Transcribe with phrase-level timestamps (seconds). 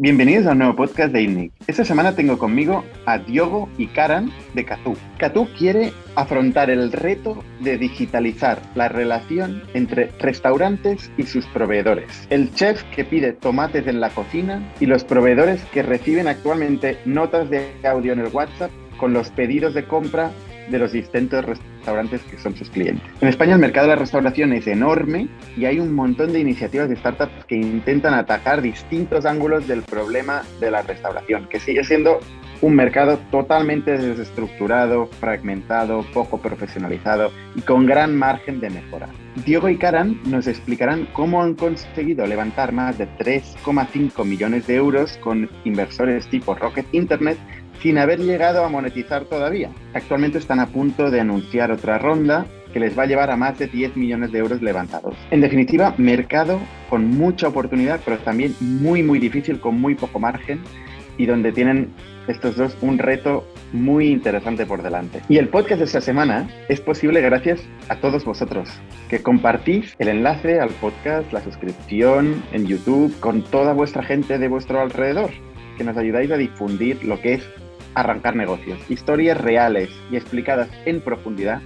[0.00, 1.52] Bienvenidos a un nuevo podcast de INNIC.
[1.66, 4.96] Esta semana tengo conmigo a Diogo y Karan de Cazú.
[5.18, 12.28] Cazú quiere afrontar el reto de digitalizar la relación entre restaurantes y sus proveedores.
[12.30, 17.50] El chef que pide tomates en la cocina y los proveedores que reciben actualmente notas
[17.50, 20.30] de audio en el WhatsApp con los pedidos de compra
[20.70, 23.04] de los distintos restaurantes que son sus clientes.
[23.20, 26.88] En España el mercado de la restauración es enorme y hay un montón de iniciativas
[26.88, 32.20] de startups que intentan atacar distintos ángulos del problema de la restauración, que sigue siendo
[32.60, 39.08] un mercado totalmente desestructurado, fragmentado, poco profesionalizado y con gran margen de mejora.
[39.44, 45.16] Diego y Karan nos explicarán cómo han conseguido levantar más de 3,5 millones de euros
[45.18, 47.38] con inversores tipo Rocket Internet
[47.82, 49.70] sin haber llegado a monetizar todavía.
[49.94, 53.58] Actualmente están a punto de anunciar otra ronda que les va a llevar a más
[53.58, 55.14] de 10 millones de euros levantados.
[55.30, 56.60] En definitiva, mercado
[56.90, 60.60] con mucha oportunidad, pero también muy, muy difícil, con muy poco margen
[61.16, 61.88] y donde tienen
[62.28, 65.20] estos dos un reto muy interesante por delante.
[65.28, 68.68] Y el podcast de esta semana es posible gracias a todos vosotros,
[69.08, 74.48] que compartís el enlace al podcast, la suscripción en YouTube con toda vuestra gente de
[74.48, 75.30] vuestro alrededor,
[75.76, 77.48] que nos ayudáis a difundir lo que es
[77.94, 81.60] arrancar negocios, historias reales y explicadas en profundidad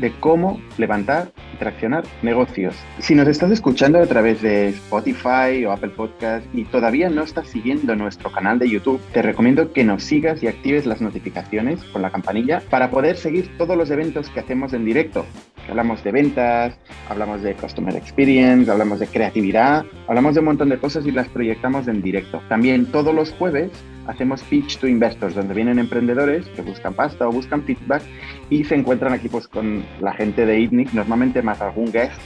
[0.00, 2.74] de cómo levantar y traccionar negocios.
[2.98, 7.48] Si nos estás escuchando a través de Spotify o Apple Podcast y todavía no estás
[7.48, 12.02] siguiendo nuestro canal de YouTube, te recomiendo que nos sigas y actives las notificaciones con
[12.02, 15.24] la campanilla para poder seguir todos los eventos que hacemos en directo.
[15.68, 16.78] Hablamos de ventas,
[17.08, 21.28] hablamos de Customer Experience, hablamos de creatividad, hablamos de un montón de cosas y las
[21.28, 22.40] proyectamos en directo.
[22.48, 23.70] También todos los jueves
[24.06, 28.02] hacemos Pitch to Investors, donde vienen emprendedores que buscan pasta o buscan feedback
[28.50, 32.20] y se encuentran aquí pues, con la gente de ITNIC, normalmente más algún guest,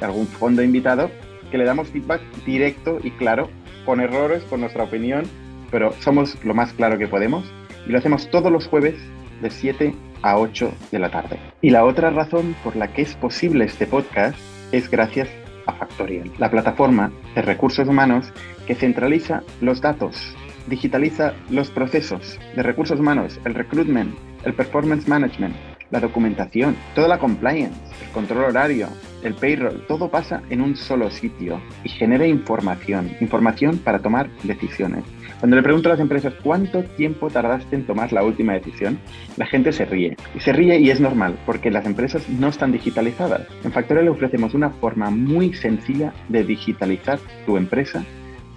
[0.00, 1.10] algún fondo invitado,
[1.50, 3.48] que le damos feedback directo y claro,
[3.84, 5.24] con errores, con nuestra opinión,
[5.70, 7.44] pero somos lo más claro que podemos
[7.86, 8.94] y lo hacemos todos los jueves
[9.42, 11.38] de 7 a 8 de la tarde.
[11.60, 14.38] Y la otra razón por la que es posible este podcast
[14.72, 15.28] es gracias
[15.66, 18.32] a Factorial, la plataforma de recursos humanos
[18.66, 25.54] que centraliza los datos digitaliza los procesos de recursos humanos, el recruitment, el performance management,
[25.90, 28.88] la documentación, toda la compliance, el control horario,
[29.22, 35.04] el payroll, todo pasa en un solo sitio y genera información, información para tomar decisiones.
[35.38, 38.98] Cuando le pregunto a las empresas cuánto tiempo tardaste en tomar la última decisión,
[39.36, 40.16] la gente se ríe.
[40.34, 43.42] Y se ríe y es normal, porque las empresas no están digitalizadas.
[43.62, 48.04] En Factorial le ofrecemos una forma muy sencilla de digitalizar tu empresa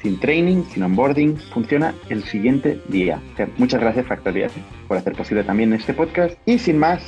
[0.02, 3.22] sin training, sin onboarding, funciona el siguiente día.
[3.58, 4.52] muchas gracias Factorial
[4.88, 7.02] por hacer posible también este podcast y sin más,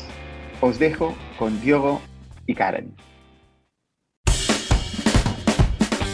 [0.60, 2.02] os dejo con Diogo
[2.46, 2.94] y Karen.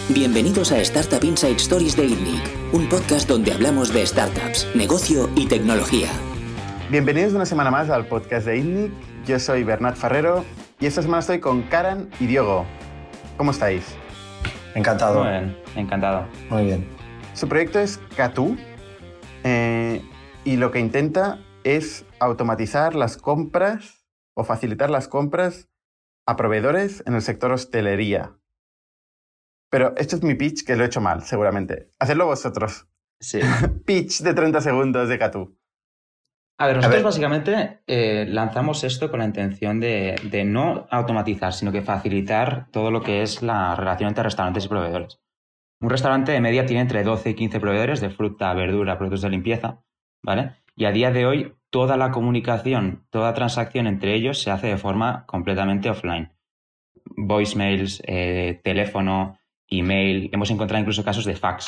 [0.09, 5.47] Bienvenidos a Startup Inside Stories de INNIC, un podcast donde hablamos de startups, negocio y
[5.47, 6.07] tecnología.
[6.89, 8.91] Bienvenidos una semana más al podcast de INNIC.
[9.27, 10.45] Yo soy Bernat Ferrero
[10.79, 12.65] y esta semana estoy con Karen y Diogo.
[13.35, 13.83] ¿Cómo estáis?
[14.77, 15.23] Encantado.
[15.23, 16.27] Muy bien, encantado.
[16.51, 16.87] Muy bien.
[17.33, 18.55] Su proyecto es Catu
[19.43, 20.03] eh,
[20.43, 24.05] y lo que intenta es automatizar las compras
[24.35, 25.67] o facilitar las compras
[26.27, 28.37] a proveedores en el sector hostelería.
[29.71, 31.91] Pero este es mi pitch que lo he hecho mal, seguramente.
[31.97, 32.87] Hacedlo vosotros.
[33.19, 33.39] Sí.
[33.85, 35.57] pitch de 30 segundos de Catu.
[36.59, 41.83] A ver, nosotros básicamente eh, lanzamos esto con la intención de, no automatizar, sino que
[41.83, 45.21] facilitar todo lo que es la relación entre restaurantes y proveedores.
[45.79, 49.29] Un restaurante de media tiene entre 12 y 15 proveedores de fruta, verdura, productos de
[49.29, 49.83] limpieza,
[50.23, 50.55] ¿vale?
[50.75, 54.77] Y a día de hoy toda la comunicación, toda transacción entre ellos se hace de
[54.77, 56.33] forma completamente offline.
[57.05, 61.67] Voicemails, eh, teléfono, email, hemos encontrado incluso casos de fax,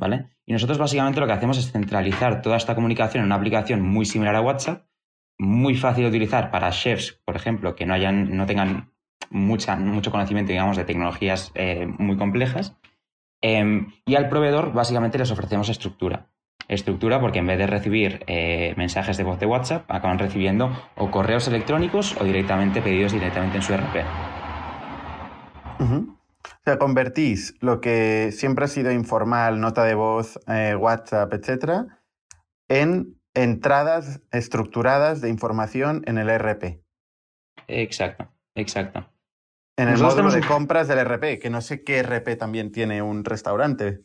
[0.00, 0.30] ¿vale?
[0.46, 4.06] Y nosotros básicamente lo que hacemos es centralizar toda esta comunicación en una aplicación muy
[4.06, 4.86] similar a WhatsApp,
[5.38, 8.92] muy fácil de utilizar para chefs, por ejemplo, que no, hayan, no tengan
[9.28, 12.76] mucho conocimiento, digamos, de tecnologías eh, muy complejas.
[13.42, 16.26] Em, y al proveedor básicamente les ofrecemos estructura.
[16.66, 21.10] Estructura porque en vez de recibir eh, mensajes de voz de WhatsApp, acaban recibiendo o
[21.10, 24.04] correos electrónicos o directamente pedidos directamente en su RP.
[25.78, 26.19] O
[26.70, 32.00] sea, convertís lo que siempre ha sido informal, nota de voz, eh, WhatsApp, etcétera,
[32.68, 36.82] en entradas estructuradas de información en el RP.
[37.68, 39.06] Exacto, exacto.
[39.76, 43.24] En el módulo de compras del RP, que no sé qué RP también tiene un
[43.24, 44.02] restaurante.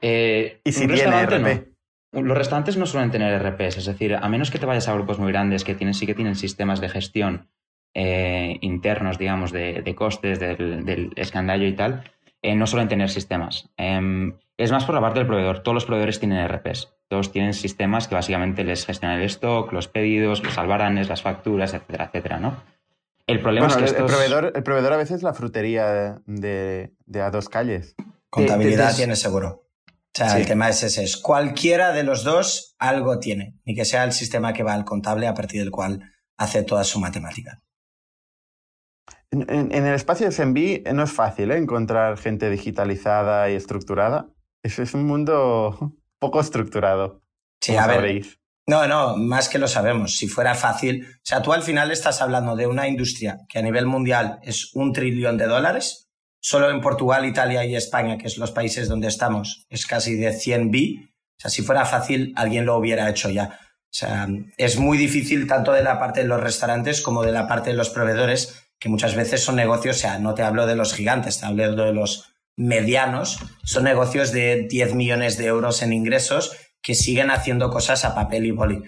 [0.00, 1.74] Eh, y si tiene RP.
[2.12, 5.18] Los restaurantes no suelen tener RPs, es decir, a menos que te vayas a grupos
[5.18, 7.50] muy grandes que tienen, sí que tienen sistemas de gestión
[7.94, 12.04] eh, internos, digamos, de, costes, del, escandallo y tal,
[12.42, 13.68] eh, no suelen tener sistemas.
[13.76, 15.60] Em, Es más por la parte del proveedor.
[15.60, 16.88] Todos los proveedores tienen RPs.
[17.08, 21.74] Todos tienen sistemas que básicamente les gestionan el stock, los pedidos, los albaranes, las facturas,
[21.74, 22.56] etcétera, etcétera, ¿no?
[23.28, 27.30] El problema es que el, proveedor, el proveedor a veces es la frutería de, a
[27.30, 27.94] dos calles.
[28.30, 29.68] Contabilidad tiene seguro.
[29.86, 31.04] O sea, el tema es ese.
[31.04, 33.54] Es cualquiera de los dos algo tiene.
[33.64, 36.84] Ni que sea el sistema que va al contable a partir del cual hace toda
[36.84, 37.62] su matemática.
[39.30, 41.58] En, el espacio de SMB no es fácil ¿eh?
[41.58, 44.28] encontrar gente digitalizada y estructurada.
[44.62, 47.22] Es, es un mundo poco estructurado.
[47.60, 48.24] Sí, a ver.
[48.66, 50.16] No, no, más que lo sabemos.
[50.16, 51.06] Si fuera fácil.
[51.06, 54.74] O sea, tú al final estás hablando de una industria que a nivel mundial es
[54.74, 56.08] un trillón de dólares.
[56.40, 60.32] Solo en Portugal, Italia y España, que es los países donde estamos, es casi de
[60.32, 60.98] 100 bi.
[61.38, 63.58] O sea, si fuera fácil, alguien lo hubiera hecho ya.
[63.60, 64.28] O sea,
[64.58, 67.76] es muy difícil tanto de la parte de los restaurantes como de la parte de
[67.76, 71.40] los proveedores, que muchas veces son negocios, o sea, no te hablo de los gigantes,
[71.40, 76.94] te hablo de los medianos, son negocios de 10 millones de euros en ingresos que
[76.94, 78.82] siguen haciendo cosas a papel y boli.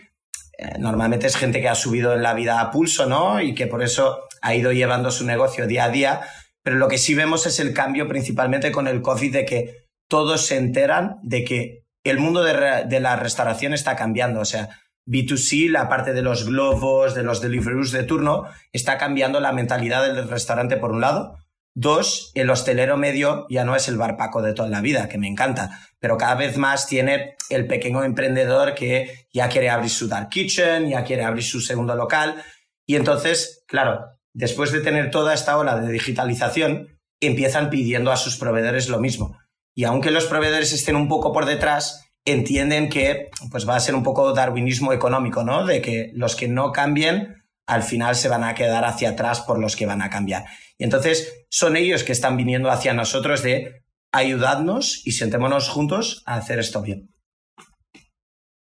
[0.58, 3.40] Eh, normalmente es gente que ha subido en la vida a pulso, ¿no?
[3.40, 6.20] Y que por eso ha ido llevando su negocio día a día.
[6.62, 10.46] Pero lo que sí vemos es el cambio principalmente con el COVID de que todos
[10.46, 14.40] se enteran de que el mundo de, de la restauración está cambiando.
[14.40, 14.68] O sea,
[15.10, 20.02] B2C, la parte de los globos, de los deliveries de turno, está cambiando la mentalidad
[20.06, 21.36] del restaurante por un lado.
[21.74, 25.26] Dos, el hostelero medio ya no es el barpaco de toda la vida, que me
[25.26, 30.28] encanta, pero cada vez más tiene el pequeño emprendedor que ya quiere abrir su dark
[30.28, 32.42] kitchen, ya quiere abrir su segundo local.
[32.86, 38.36] Y entonces, claro, después de tener toda esta ola de digitalización, empiezan pidiendo a sus
[38.36, 39.38] proveedores lo mismo.
[39.74, 43.94] Y aunque los proveedores estén un poco por detrás, entienden que pues va a ser
[43.94, 45.66] un poco darwinismo económico, ¿no?
[45.66, 49.58] De que los que no cambien al final se van a quedar hacia atrás por
[49.58, 50.44] los que van a cambiar.
[50.76, 56.34] Y entonces son ellos que están viniendo hacia nosotros de ayudadnos y sentémonos juntos a
[56.34, 57.14] hacer esto bien.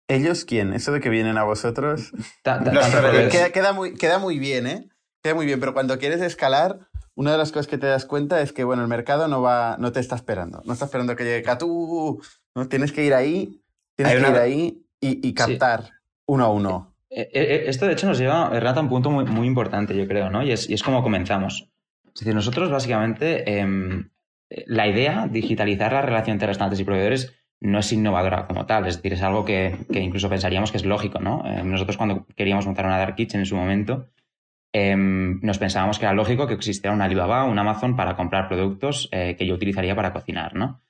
[0.09, 0.73] ¿Ellos quién?
[0.73, 2.13] Eso de que vienen a vosotros.
[3.31, 4.89] queda, queda, muy, queda muy bien, ¿eh?
[5.23, 8.41] Queda muy bien, pero cuando quieres escalar, una de las cosas que te das cuenta
[8.41, 10.63] es que, bueno, el mercado no va, no te está esperando.
[10.65, 12.23] No está esperando que llegue Catu,
[12.57, 12.69] ¿no?
[12.69, 13.61] Tienes que ir ahí,
[13.95, 15.91] tienes que ir ahí y, captar
[16.27, 16.95] uno a uno.
[17.11, 20.09] Eh, eh, eh, esto, de hecho, nos lleva, a un punto muy, muy importante, yo
[20.09, 20.43] creo, ¿no?
[20.43, 21.71] Y es, y es como comenzamos.
[22.07, 24.09] Es decir, nosotros básicamente, em,
[24.67, 28.87] la idea, digitalizar la relación entre restaurantes y proveedores, no es innovadora como tal.
[28.87, 31.43] Es decir, es algo que, incluso pensaríamos que es lógico, ¿no?
[31.65, 34.09] nosotros cuando queríamos montar una Dark Kitchen en su momento,
[34.73, 39.09] Em, nos pensábamos que era lógico que existiera un Alibaba un Amazon para comprar productos
[39.11, 40.83] que yo utilizaría para cocinar, ¿no?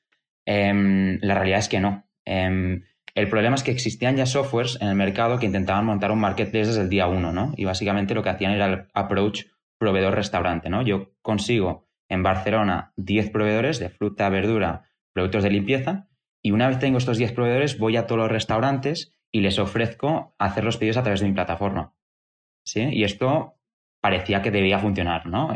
[0.46, 2.08] Em, la realidad es que no.
[2.24, 2.84] Em,
[3.14, 6.68] el problema es que existían ya softwares en el mercado que intentaban montar un marketplace
[6.68, 7.52] desde el día uno, ¿no?
[7.56, 9.44] Y básicamente lo que hacían era el approach
[9.78, 10.82] proveedor-restaurante, ¿no?
[10.82, 16.08] Yo consigo en Barcelona 10 proveedores de fruta, verdura, productos de limpieza,
[16.42, 20.34] y una vez tengo estos 10 proveedores, voy a todos los restaurantes y les ofrezco
[20.38, 21.94] hacer los pedidos a través de mi plataforma.
[22.64, 22.82] ¿Sí?
[22.92, 23.56] Y esto
[24.00, 25.52] parecía que debía funcionar, ¿no?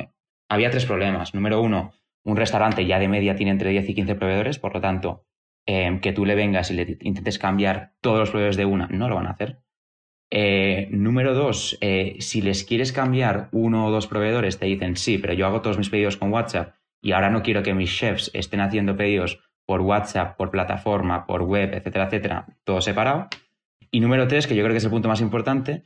[0.48, 1.34] Había tres problemas.
[1.34, 1.92] Número uno,
[2.24, 5.26] un restaurante ya de media tiene entre 10 y 15 proveedores, por lo tanto,
[5.66, 9.08] em, que tú le vengas y le intentes cambiar todos los proveedores de una, no
[9.08, 9.60] lo van a hacer.
[10.32, 15.18] Eh, número dos, eh, si les quieres cambiar uno o dos proveedores, te dicen sí,
[15.18, 18.30] pero yo hago todos mis pedidos con WhatsApp y ahora no quiero que mis chefs
[18.32, 23.28] estén haciendo pedidos por WhatsApp, por plataforma, por web, etcétera, etcétera, todo separado.
[23.90, 25.84] Y número tres, que yo creo que es el punto más importante,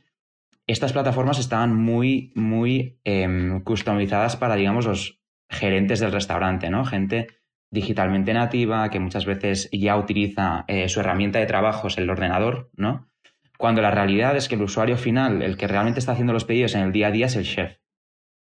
[0.67, 6.85] estas plataformas estaban muy, muy em, customizadas para, digamos, los gerentes del restaurante, ¿no?
[6.85, 7.27] Gente
[7.71, 12.69] digitalmente nativa que muchas veces ya utiliza eh, su herramienta de trabajo, es el ordenador,
[12.75, 13.09] ¿no?
[13.57, 16.75] Cuando la realidad es que el usuario final, el que realmente está haciendo los pedidos
[16.75, 17.77] en el día a día, es el chef.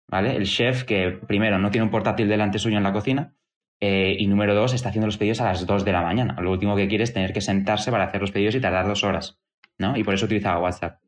[0.08, 0.36] ¿Vale?
[0.36, 3.34] El chef que, primero, no tiene un portátil delante suyo en la cocina,
[3.80, 6.36] eh, y número dos, está haciendo los pedidos a las 2 de la mañana.
[6.40, 9.02] Lo último que quiere es tener que sentarse para hacer los pedidos y tardar dos
[9.02, 9.40] horas,
[9.76, 9.96] ¿no?
[9.96, 11.00] Y por eso utilizaba WhatsApp.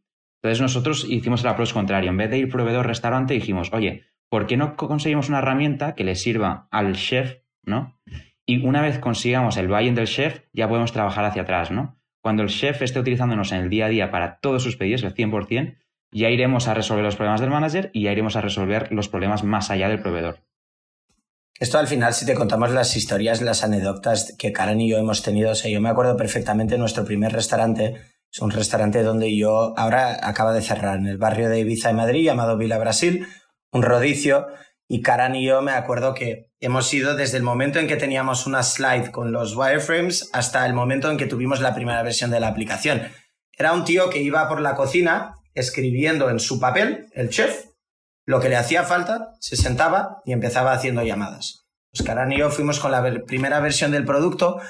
[0.42, 2.10] Entonces nosotros hicimos el approach contrario.
[2.10, 6.16] En vez de ir proveedor-restaurante, dijimos, oye, ¿por qué no conseguimos una herramienta que le
[6.16, 8.00] sirva al chef, ¿no?
[8.44, 12.00] Y una vez consigamos el buy-in del chef, ya podemos trabajar hacia atrás, ¿no?
[12.20, 15.14] Cuando el chef esté utilizándonos en el día a día para todos sus pedidos, el
[15.14, 15.76] 100%,
[16.10, 19.44] ya iremos a resolver los problemas del manager y ya iremos a resolver los problemas
[19.44, 20.40] más allá del proveedor.
[21.60, 25.22] Esto al final, si te contamos las historias, las anécdotas que Karen y yo hemos
[25.22, 28.00] tenido, o sea, yo me acuerdo perfectamente nuestro primer restaurante
[28.32, 31.94] es un restaurante donde yo ahora acaba de cerrar en el barrio de Ibiza de
[31.94, 33.28] Madrid, llamado Vila Brasil,
[33.74, 34.46] un rodicio.
[34.88, 38.46] Y Karan y yo me acuerdo que hemos ido desde el momento en que teníamos
[38.46, 42.40] una slide con los wireframes hasta el momento en que tuvimos la primera versión de
[42.40, 43.02] la aplicación.
[43.56, 47.66] Era un tío que iba por la cocina escribiendo en su papel, el chef,
[48.26, 51.66] lo que le hacía falta, se sentaba y empezaba haciendo llamadas.
[51.92, 54.60] Pues Karan y yo fuimos con la primera versión del producto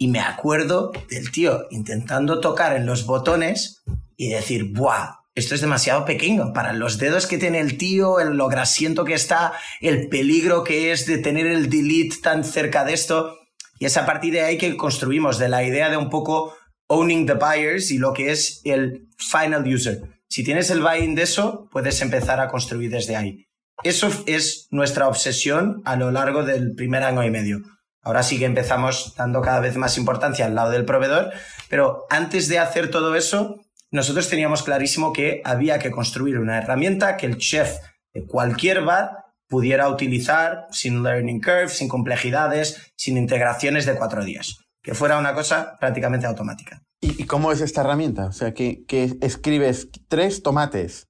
[0.00, 3.82] Y me acuerdo del tío intentando tocar en los botones
[4.16, 5.17] y decir, ¡buah!
[5.38, 9.14] Esto es demasiado pequeño para los dedos que tiene el tío, el, lo grasiento que
[9.14, 13.38] está, el peligro que es de tener el delete tan cerca de esto.
[13.78, 16.56] Y es a partir de ahí que construimos de la idea de un poco
[16.88, 20.00] owning the buyers y lo que es el final user.
[20.28, 23.46] Si tienes el buy-in de eso, puedes empezar a construir desde ahí.
[23.84, 27.60] Eso es nuestra obsesión a lo largo del primer año y medio.
[28.02, 31.30] Ahora sí que empezamos dando cada vez más importancia al lado del proveedor,
[31.68, 33.54] pero antes de hacer todo eso,
[33.90, 37.78] nosotros teníamos clarísimo que había que construir una herramienta que el chef
[38.12, 44.58] de cualquier bar pudiera utilizar sin learning curve, sin complejidades, sin integraciones de cuatro días,
[44.82, 46.82] que fuera una cosa prácticamente automática.
[47.00, 48.26] ¿Y, cómo es esta herramienta?
[48.26, 48.84] O sea, que,
[49.20, 51.06] escribes tres tomates.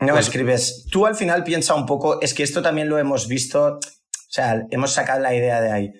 [0.00, 0.86] No, pues escribes.
[0.90, 4.66] Tú al final piensa un poco, es que esto también lo hemos visto, o sea,
[4.70, 5.92] hemos sacado la idea de ahí.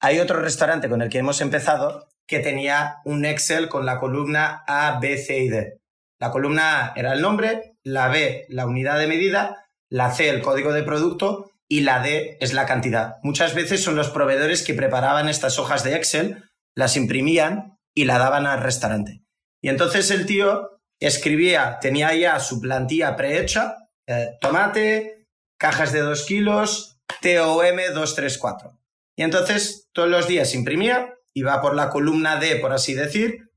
[0.00, 4.64] Hay otro restaurante con el que hemos empezado que tenía un Excel con la columna
[4.66, 5.78] A, B, C y D.
[6.18, 10.42] La columna A era el nombre, la B la unidad de medida, la C el
[10.42, 13.16] código de producto y la D es la cantidad.
[13.22, 18.18] Muchas veces son los proveedores que preparaban estas hojas de Excel, las imprimían y la
[18.18, 19.22] daban al restaurante.
[19.62, 25.26] Y entonces el tío escribía, tenía ya su plantilla prehecha, eh, tomate,
[25.58, 28.78] cajas de 2 kilos, TOM 234.
[29.16, 33.50] Y entonces todos los días imprimía y va por la columna D, por así decir,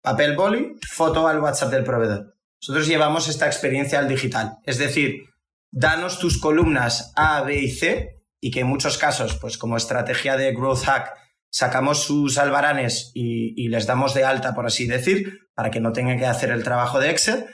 [0.00, 2.34] papel boli, foto al WhatsApp del proveedor.
[2.62, 5.24] Nosotros llevamos esta experiencia al digital, es decir,
[5.70, 10.38] danos tus columnas A, B y C y que en muchos casos, pues como estrategia
[10.38, 11.12] de growth hack,
[11.50, 16.18] sacamos sus albaranes y, les damos de alta, por así decir, para que no tengan
[16.18, 17.44] que hacer el trabajo de Excel.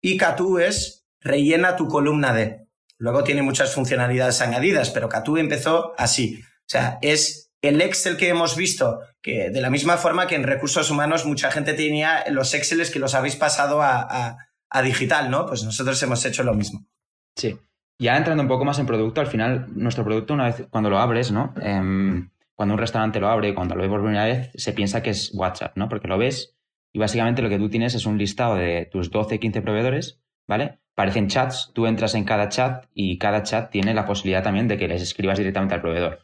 [0.00, 2.68] Y Katú es rellena tu columna D.
[2.98, 6.40] Luego tiene muchas funcionalidades añadidas, pero Katú empezó así.
[6.40, 10.44] O sea, es el Excel que hemos visto, que de la misma forma que en
[10.44, 14.38] recursos humanos mucha gente tenía los Exceles que los habéis pasado a,
[14.82, 15.46] digital, ¿no?
[15.46, 16.84] Pues nosotros hemos hecho lo mismo.
[17.36, 17.56] Sí.
[17.98, 20.98] Ya entrando un poco más en producto, al final, nuestro producto, una vez cuando lo
[20.98, 21.54] abres, ¿no?
[21.62, 25.10] Em, cuando un restaurante lo abre, cuando lo ve por primera vez, se piensa que
[25.10, 25.88] es WhatsApp, ¿no?
[25.88, 26.56] Porque lo ves
[26.94, 30.78] y básicamente lo que tú tienes es un listado de tus 12, 15 proveedores, ¿vale?
[30.94, 34.78] Parecen chats, tú entras en cada chat y cada chat tiene la posibilidad también de
[34.78, 36.23] que les escribas directamente al proveedor.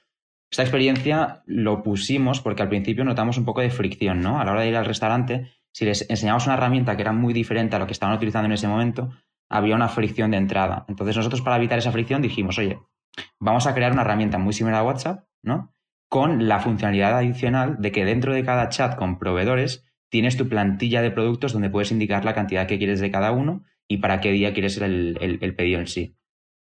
[0.51, 4.41] Esta experiencia lo pusimos porque al principio notamos un poco de fricción, ¿no?
[4.41, 7.33] A la hora de ir al restaurante, si les enseñamos una herramienta que era muy
[7.33, 9.11] diferente a lo que estaban utilizando en ese momento,
[9.49, 10.85] había una fricción de entrada.
[10.89, 12.81] Entonces nosotros para evitar esa fricción dijimos, oye,
[13.39, 15.73] vamos a crear una herramienta muy similar a WhatsApp, ¿no?
[16.09, 21.01] Con la funcionalidad adicional de que dentro de cada chat con proveedores tienes tu plantilla
[21.01, 24.33] de productos donde puedes indicar la cantidad que quieres de cada uno y para qué
[24.33, 26.17] día quieres el, el pedido en sí.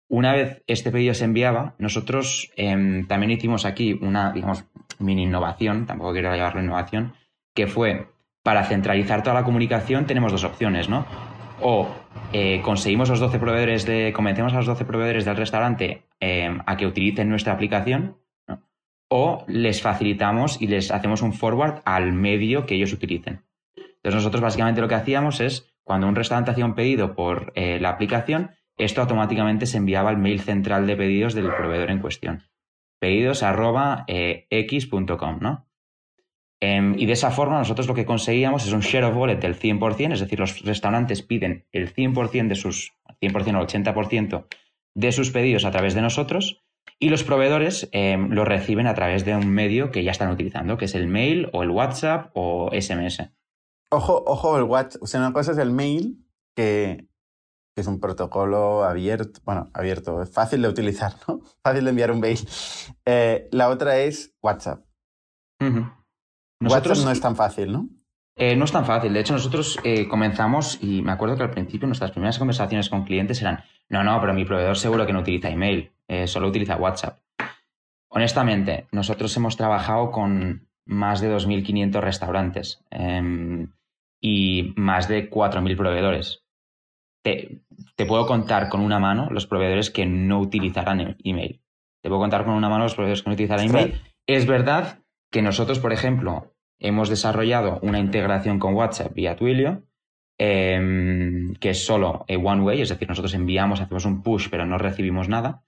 [0.10, 4.66] Una vez este pedido se enviaba, nosotros em, también hicimos aquí una, digamos,
[5.00, 7.14] mini innovación, tampoco quiero llamarlo innovación,
[7.54, 8.08] que fue
[8.42, 11.06] para centralizar toda la comunicación tenemos dos opciones, ¿no?
[11.62, 11.90] O
[12.32, 16.78] eh, conseguimos los 12 proveedores de, convencemos a los 12 proveedores del restaurante em, a
[16.78, 18.16] que utilicen nuestra aplicación,
[19.10, 23.44] o les facilitamos y les hacemos un forward al medio que ellos utilicen.
[23.76, 27.80] Entonces nosotros básicamente lo que hacíamos es, cuando un restaurante hacía un pedido por eh,
[27.80, 32.44] la aplicación, esto automáticamente se enviaba al mail central de pedidos del proveedor en cuestión.
[33.00, 33.44] Pedidos
[34.08, 34.48] eh,
[35.42, 35.68] ¿no?
[36.60, 39.56] Em, y de esa forma nosotros lo que conseguíamos es un share of wallet del
[39.56, 44.46] 100%, es decir, los restaurantes piden el 100% de sus, 100% o 80%
[44.96, 46.64] de sus pedidos a través de nosotros
[47.00, 50.78] y los proveedores em, lo reciben a través de un medio que ya están utilizando,
[50.78, 53.30] que es el mail o el WhatsApp o SMS.
[53.92, 55.04] Ojo, ojo, el WhatsApp.
[55.04, 57.07] O sea, una cosa es el mail, que
[57.78, 61.42] que es un protocolo abierto, bueno, abierto, es fácil de utilizar, ¿no?
[61.64, 62.40] Fácil de enviar un mail.
[63.06, 64.84] Eh, la otra es WhatsApp.
[66.60, 67.88] WhatsApp no es tan fácil, ¿no?
[68.36, 69.14] Eh, no es tan fácil.
[69.14, 73.06] De hecho, nosotros eh, comenzamos y me acuerdo que al principio nuestras primeras conversaciones con
[73.06, 75.92] clientes eran, no, no, pero mi proveedor seguro que no utiliza email,
[76.26, 77.20] solo utiliza WhatsApp.
[78.10, 83.72] Honestamente, nosotros hemos trabajado con más de 2.500 restaurantes em,
[84.20, 86.48] y más de 4.000 proveedores
[87.28, 87.62] te,
[88.06, 91.62] puedo contar con una mano los proveedores que no utilizarán email.
[92.02, 94.02] Te puedo contar con una mano los proveedores que no utilizarán email.
[94.26, 95.00] Es verdad
[95.32, 99.84] que nosotros, por ejemplo, hemos desarrollado una integración con WhatsApp vía Twilio,
[100.38, 104.78] em, que es solo one way, es decir, nosotros enviamos, hacemos un push, pero no
[104.78, 105.64] recibimos nada,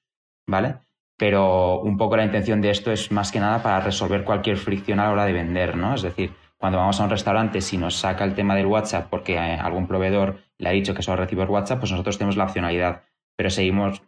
[0.48, 0.75] ¿vale?
[1.18, 5.00] Pero un poco la intención de esto es más que nada para resolver cualquier fricción
[5.00, 5.96] a la hora de vender, ¿no?
[5.96, 9.36] Es decir, cuando vamos a un restaurante, si nos saca el tema del WhatsApp porque
[9.36, 13.04] eh, algún proveedor le ha dicho que solo recibe WhatsApp, pues nosotros tenemos la opcionalidad.
[13.38, 14.01] Pero seguimos,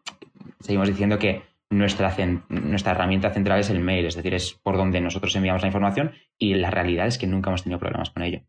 [0.60, 2.14] seguimos diciendo que nuestra,
[2.50, 6.12] nuestra herramienta central es el mail, es decir, es por donde nosotros enviamos la información
[6.38, 8.42] y la realidad es que nunca hemos tenido problemas con ello.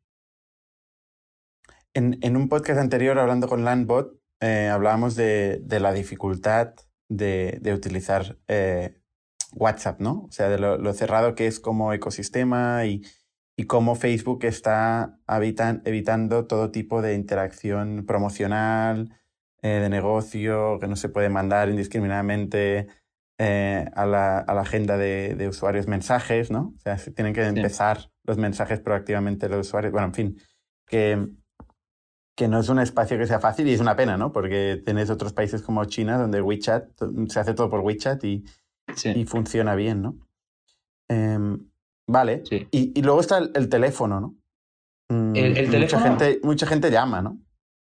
[1.94, 6.74] En, un podcast anterior, hablando con Landbot, eh, hablábamos de, la dificultad
[7.08, 8.98] de, utilizar eh,
[9.52, 10.24] WhatsApp, ¿no?
[10.24, 13.02] O sea, de lo, cerrado que es como ecosistema y,
[13.56, 15.18] y cómo Facebook está
[15.84, 19.14] evitando todo tipo de interacción promocional,
[19.62, 22.88] eh, de negocio, que no se puede mandar indiscriminadamente
[23.38, 26.74] eh, a, la, a, la, agenda de, de, usuarios mensajes, ¿no?
[26.76, 29.92] O sea, tienen que empezar los mensajes proactivamente los usuarios.
[29.92, 30.36] Bueno, en fin,
[30.86, 31.28] que,
[32.36, 34.32] que no es un espacio que sea fácil y es una pena, ¿no?
[34.32, 36.90] Porque tenés otros países como China donde WeChat
[37.28, 38.44] se hace todo por WeChat y,
[39.14, 40.18] y funciona bien, ¿no?
[41.08, 41.71] Em,
[42.06, 42.42] vale.
[42.70, 44.34] Y, y, luego está el, teléfono, ¿no?
[45.08, 45.80] Mm, el, teléfono.
[45.80, 47.38] Mucha gente, mucha gente llama, ¿no?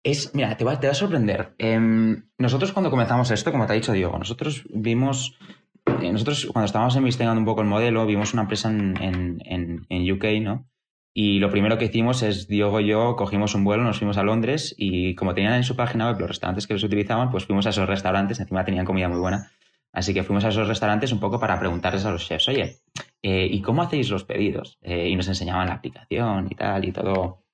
[0.02, 1.54] Es, mira, te va, te va a sorprender.
[1.58, 5.38] Em, nosotros cuando comenzamos esto, como te ha dicho Diego, nosotros vimos,
[5.86, 10.12] eh, nosotros cuando estábamos investigando un poco el modelo, vimos una empresa en, en, en,
[10.12, 10.66] UK, ¿no?
[11.12, 14.22] Y lo primero que hicimos es, Diego y yo cogimos un vuelo, nos fuimos a
[14.22, 17.66] Londres y como tenían en su página web los restaurantes que los utilizaban, pues fuimos
[17.66, 19.50] a esos restaurantes, encima tenían comida muy buena.
[19.92, 22.78] Así que fuimos a esos restaurantes un poco para preguntarles a los chefs, oye,
[23.22, 24.78] eh, ¿y cómo hacéis los pedidos?
[24.82, 27.44] Eh, y nos enseñaban la aplicación y tal, y todo,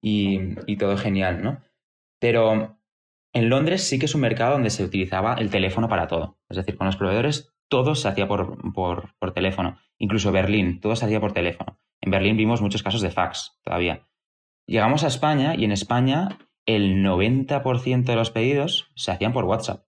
[0.00, 1.60] y, y todo genial, ¿no?
[2.18, 2.78] Pero
[3.32, 6.38] en Londres sí que es un mercado donde se utilizaba el teléfono para todo.
[6.48, 9.78] Es decir, con los proveedores todo se hacía por, por, por teléfono.
[9.98, 11.78] Incluso Berlín, todo se hacía por teléfono.
[12.00, 14.06] En Berlín vimos muchos casos de fax todavía.
[14.66, 19.84] Llegamos a España y en España el 90% de los pedidos se hacían por WhatsApp.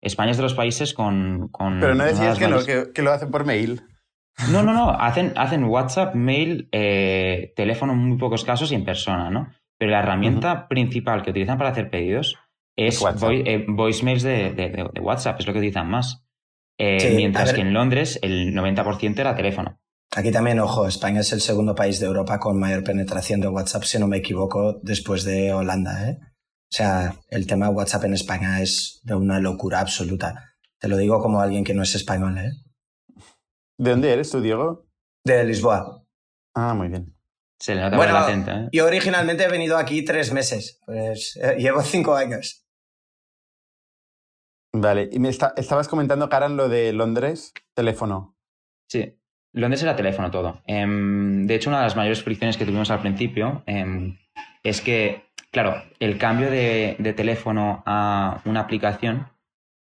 [0.00, 1.48] España es de los países con...
[1.48, 3.82] con Pero no decías que, no, que, lo hacen por mail.
[4.50, 4.90] No, no, no.
[4.90, 9.52] Hacen, hacen WhatsApp, mail, eh, teléfono en muy pocos casos y en persona, ¿no?
[9.78, 12.38] Pero la herramienta principal que utilizan para hacer pedidos
[12.76, 16.24] es eh, voicemails de, WhatsApp, es lo que utilizan más.
[16.78, 19.78] Eh, mientras que en Londres el 90% era teléfono.
[20.14, 23.84] Aquí también, ojo, España es el segundo país de Europa con mayor penetración de WhatsApp,
[23.84, 26.08] si no me equivoco, después de Holanda.
[26.08, 26.18] ¿eh?
[26.20, 30.54] O sea, el tema WhatsApp en España es de una locura absoluta.
[30.78, 32.36] Te lo digo como alguien que no es español.
[32.38, 32.50] ¿eh?
[33.78, 34.86] ¿De dónde eres tú, Diego?
[35.24, 36.04] De Lisboa.
[36.54, 37.14] Ah, muy bien.
[37.58, 38.68] Se le nota bueno, acento, ¿eh?
[38.72, 42.66] Yo originalmente he venido aquí tres meses, pues eh, llevo cinco años.
[44.74, 48.36] Vale, y me estabas comentando, Karan, lo de Londres, teléfono.
[48.90, 49.18] Sí,
[49.52, 50.62] Londres era teléfono todo.
[50.66, 54.18] Em, de hecho, una de las mayores fricciones que tuvimos al principio em,
[54.62, 59.28] es que, claro, el cambio de, teléfono a una aplicación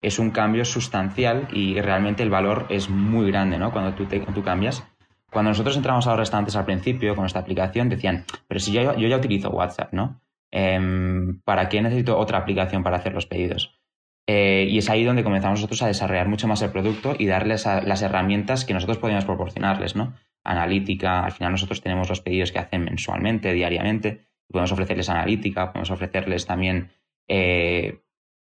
[0.03, 3.73] es un cambio sustancial y realmente el valor es muy grande, ¿no?
[3.73, 4.87] Cuando tú, tú cambias.
[5.31, 8.97] Cuando nosotros entramos a los restaurantes al principio con esta aplicación, decían, pero si yo,
[8.97, 10.21] yo ya utilizo WhatsApp, ¿no?
[10.51, 13.79] Em, ¿Para qué necesito otra aplicación para hacer los pedidos?
[14.27, 17.67] Eh, y es ahí donde comenzamos nosotros a desarrollar mucho más el producto y darles
[17.67, 20.15] las herramientas que nosotros podíamos proporcionarles, ¿no?
[20.45, 25.91] Analítica, al final nosotros tenemos los pedidos que hacen mensualmente, diariamente, podemos ofrecerles analítica, podemos
[25.91, 26.91] ofrecerles también
[27.29, 28.01] eh,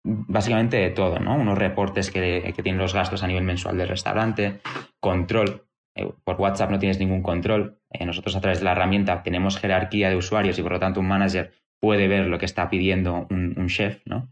[0.04, 1.36] básicamente de todo, ¿no?
[1.36, 4.62] Unos reportes que, tienen los gastos a nivel mensual del restaurante,
[5.00, 5.68] control.
[5.96, 7.80] Eh, por WhatsApp no tienes ningún control.
[7.90, 11.02] Eh, nosotros a través de la herramienta tenemos jerarquía de usuarios y por lo tanto
[11.02, 14.32] un manager puede ver lo que está pidiendo un, chef, ¿no?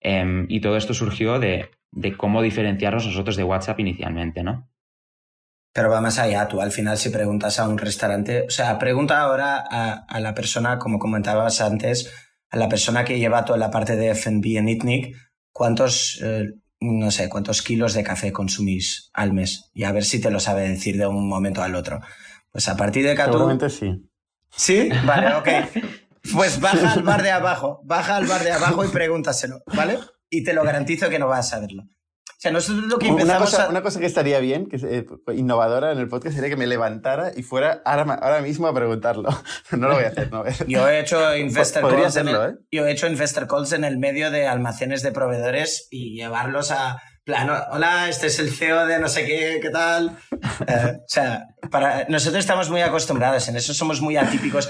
[0.00, 1.70] Em, y todo esto surgió de,
[2.16, 4.68] cómo diferenciarnos nosotros de WhatsApp inicialmente, ¿no?
[5.72, 9.20] Pero va más allá, tú al final si preguntas a un restaurante, o sea, pregunta
[9.20, 12.12] ahora a, la persona, como comentabas antes,
[12.52, 15.16] a la persona que lleva toda la parte de FB en ITNIC,
[15.52, 20.20] cuántos eh, no sé, cuántos kilos de café consumís al mes y a ver si
[20.20, 22.00] te lo sabe decir de un momento al otro.
[22.50, 23.32] Pues a partir de Catu...
[23.32, 24.08] Seguramente sí.
[24.50, 24.88] ¿Sí?
[25.04, 25.48] Vale, ok.
[26.32, 29.98] Pues baja al bar de abajo, baja al bar de abajo y pregúntaselo, ¿vale?
[30.30, 31.82] Y te lo garantizo que no vas a saberlo
[32.42, 35.92] sea, nosotros lo que una cosa, una cosa que estaría bien, que es eh, innovadora
[35.92, 39.28] en el podcast, sería que me levantara y fuera ahora, ahora mismo a preguntarlo.
[39.70, 40.44] no lo voy a hacer, no.
[40.66, 42.16] Yo he hecho investor calls.
[42.16, 42.54] en el, ¿eh?
[42.72, 47.00] Yo he hecho investor calls en el medio de almacenes de proveedores y llevarlos a
[47.22, 47.56] plano.
[47.70, 50.18] Hola, este es el CEO de no sé qué, ¿qué tal?
[50.66, 54.68] Eh, o sea, para, nosotros estamos muy acostumbrados, en eso somos muy atípicos.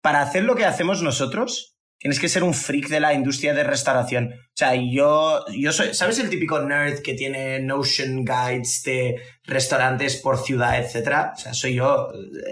[0.00, 1.71] Para hacer lo que hacemos nosotros,
[2.02, 4.32] tienes que ser un freak de la industria de restauración.
[4.34, 10.16] O sea, yo, yo soy, ¿sabes el típico nerd que tiene Notion Guides de restaurantes
[10.16, 11.32] por ciudad, etcétera?
[11.36, 12.08] O sea, soy yo.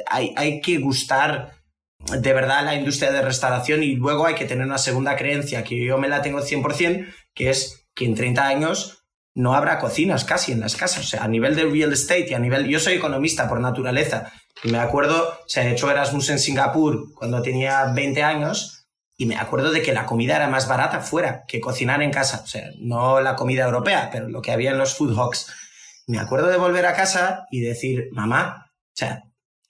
[0.07, 1.51] Hay, hay que gustar
[1.99, 5.85] de verdad la industria de restauración y luego hay que tener una segunda creencia que
[5.85, 10.53] yo me la tengo 100%, que es que en 30 años no habrá cocinas casi
[10.53, 11.07] en las casas.
[11.07, 12.69] O sea, a nivel de real estate y a nivel...
[12.69, 14.33] Yo soy economista por naturaleza.
[14.63, 18.80] Y me acuerdo, se ha hecho Erasmus en Singapur cuando tenía 20 años
[19.21, 22.41] y me acuerdo de que la comida era más barata fuera que cocinar en casa.
[22.43, 25.47] O sea, no la comida europea, pero lo que había en los food hawks.
[26.07, 29.25] Me acuerdo de volver a casa y decir, mamá, o sea,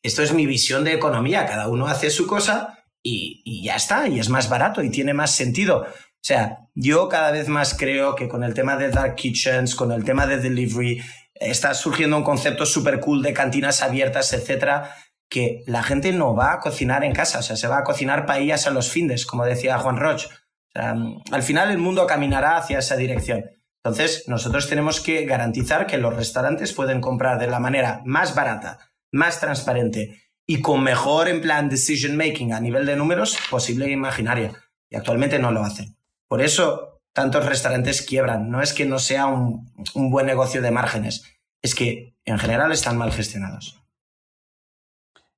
[0.05, 4.07] esto es mi visión de economía, cada uno hace su cosa y, y ya está,
[4.07, 5.81] y es más barato y tiene más sentido.
[5.81, 9.91] O sea, yo cada vez más creo que con el tema de dark kitchens, con
[9.91, 11.03] el tema de delivery,
[11.35, 14.95] está surgiendo un concepto súper cool de cantinas abiertas, etcétera,
[15.31, 18.27] que la gente no va a cocinar en casa, o sea, se va a cocinar
[18.27, 20.27] paellas a los findes, como decía Juan Roch.
[20.27, 20.97] O sea,
[21.31, 23.45] al final el mundo caminará hacia esa dirección.
[23.83, 28.91] Entonces, nosotros tenemos que garantizar que los restaurantes pueden comprar de la manera más barata,
[29.13, 33.93] más transparente y con mejor en plan decision making a nivel de números posible e
[33.93, 34.53] imaginaria.
[34.91, 35.97] Y actualmente no lo hacen.
[36.29, 38.51] Por eso tantos restaurantes quiebran.
[38.51, 41.23] No es que no sea un, un buen negocio de márgenes,
[41.63, 43.81] es que en general están mal gestionados.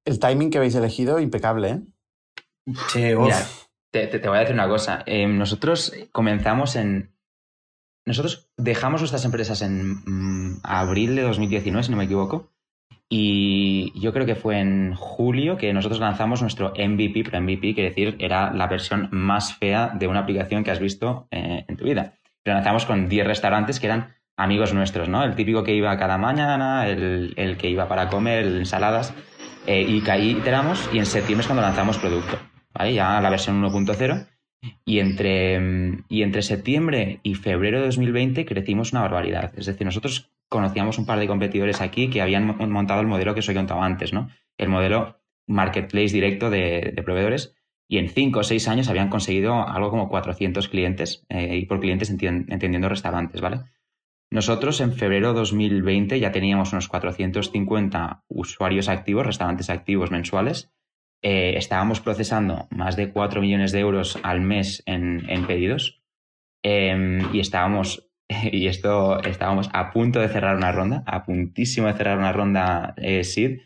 [0.04, 1.80] El timing que habéis elegido, impecable, ¿eh?
[2.88, 3.14] Sí,
[3.92, 5.02] te, voy a decir una cosa.
[5.06, 7.14] Eh, nosotros comenzamos en.
[8.04, 12.50] Nosotros dejamos nuestras empresas en mm, abril de 2019, si no me equivoco.
[13.08, 17.90] Y yo creo que fue en julio que nosotros lanzamos nuestro MVP, pero MVP quiere
[17.90, 21.84] decir era la versión más fea de una aplicación que has visto eh, en tu
[21.84, 22.14] vida.
[22.44, 25.22] Lo lanzamos con 10 restaurantes que eran amigos nuestros, ¿no?
[25.22, 29.14] El típico que iba cada mañana, el, el que iba para comer, ensaladas.
[29.66, 32.38] Eh, y ahí iteramos y en septiembre es cuando lanzamos producto,
[32.75, 32.94] ¿vale?
[32.94, 34.27] Ya la versión 1.0.
[34.85, 39.53] Y entre, y entre septiembre y febrero de 2020 crecimos una barbaridad.
[39.57, 43.40] Es decir, nosotros conocíamos un par de competidores aquí que habían montado el modelo que
[43.40, 44.31] os he contado antes, ¿no?
[44.59, 47.55] El modelo marketplace directo de, proveedores.
[47.88, 51.81] Y en cinco o seis años habían conseguido algo como 400 clientes, eh, y por
[51.81, 53.62] clientes entendiendo restaurantes, ¿vale?
[54.32, 60.72] Nosotros en febrero de 2020 ya teníamos unos 450 usuarios activos, restaurantes activos mensuales.
[61.20, 66.02] Eh, estábamos procesando más de 4 millones de euros al mes en, pedidos
[66.62, 68.08] em, y estábamos,
[68.50, 72.94] y esto, estábamos a punto de cerrar una ronda, a puntísimo de cerrar una ronda
[72.96, 73.60] eh, SID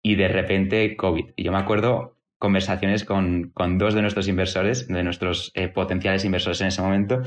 [0.00, 1.32] y de repente COVID.
[1.34, 6.60] Y yo me acuerdo conversaciones con, dos de nuestros inversores, de nuestros eh, potenciales inversores
[6.60, 7.20] en ese momento.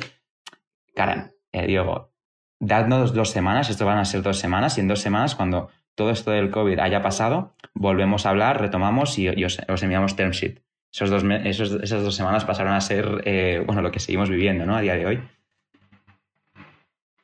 [0.95, 2.13] Karan, Diego,
[2.60, 6.12] dadnos dos semanas, esto van a ser dos semanas, y en dos semanas, cuando todo
[6.12, 10.62] esto del COVID haya pasado, volvemos a hablar, retomamos y, os, enviamos term sheet.
[10.91, 14.76] Esos dos, esas dos semanas pasaron a ser, eh, bueno, lo que seguimos viviendo, ¿no?
[14.76, 15.22] A día de hoy.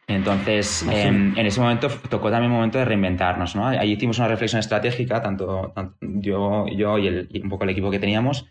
[0.08, 3.68] Entonces, em, en ese momento tocó también el momento de reinventarnos, ¿no?
[3.68, 8.00] Ahí hicimos una reflexión estratégica, tanto, yo, yo y, el, un poco el equipo que
[8.00, 8.48] teníamos,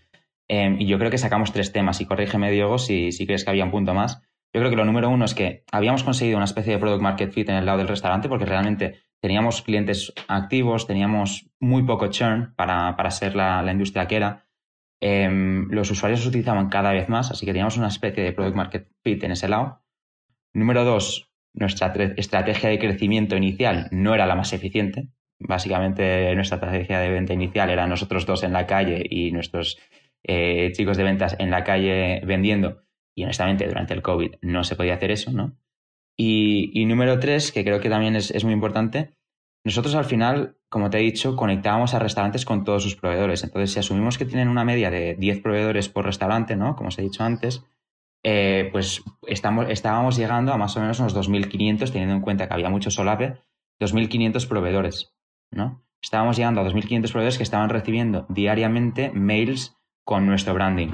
[0.49, 3.51] em, y yo creo que sacamos tres temas, y corrígeme, Diego, si, si crees que
[3.51, 4.23] había un punto más.
[4.55, 7.33] Yo creo que lo número uno es que habíamos conseguido una especie de product market
[7.33, 12.55] fit en el lado del restaurante porque realmente teníamos clientes activos, teníamos muy poco churn
[12.55, 14.45] para, para ser la, industria que era.
[15.01, 18.57] Em, los usuarios se utilizaban cada vez más, así que teníamos una especie de product
[18.57, 19.83] market fit en ese lado.
[20.53, 25.09] Número dos, nuestra estrategia de crecimiento inicial no era la más eficiente.
[25.39, 29.79] Básicamente nuestra estrategia de venta inicial era nosotros dos en la calle y nuestros
[30.25, 32.83] eh, chicos de ventas en la calle vendiendo
[33.15, 35.57] y honestamente, durante el COVID no se podía hacer eso, ¿no?
[36.17, 39.17] Y, número tres, que creo que también es, muy importante,
[39.65, 43.43] nosotros al final, como te he dicho, conectábamos a restaurantes con todos sus proveedores.
[43.45, 46.77] Entonces, si asumimos que tienen una media de 10 proveedores por restaurante, ¿no?
[46.77, 47.65] Como os he dicho antes,
[48.25, 52.55] eh, pues estamos, estábamos llegando a más o menos unos 2.500, teniendo en cuenta que
[52.55, 53.39] había mucho solape,
[53.81, 55.15] 2.500 proveedores,
[55.51, 55.83] ¿no?
[56.01, 60.91] Estábamos llegando a 2.500 proveedores que estaban recibiendo diariamente mails con nuestro branding.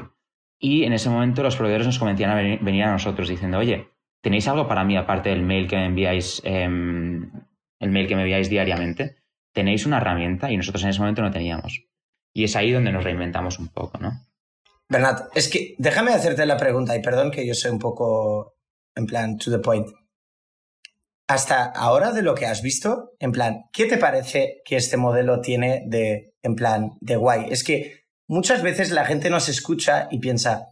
[0.58, 3.88] Y en ese momento los proveedores nos convencían a venir, a nosotros diciendo, oye,
[4.20, 7.30] ¿tenéis algo para mí aparte del mail que me enviáis, em,
[7.78, 9.16] el mail que me enviáis diariamente?
[9.52, 10.50] ¿Tenéis una herramienta?
[10.50, 11.84] Y nosotros en ese momento no teníamos.
[12.34, 14.12] Y es ahí donde nos reinventamos un poco, ¿no?
[14.88, 18.56] Bernat, es que déjame hacerte la pregunta, y perdón que yo soy un poco,
[18.94, 19.86] en plan, to the point.
[21.28, 25.40] Hasta ahora de lo que has visto, en plan, ¿qué te parece que este modelo
[25.42, 27.48] tiene de, en plan, de guay?
[27.50, 30.68] Es que muchas veces la gente nos escucha y piensa,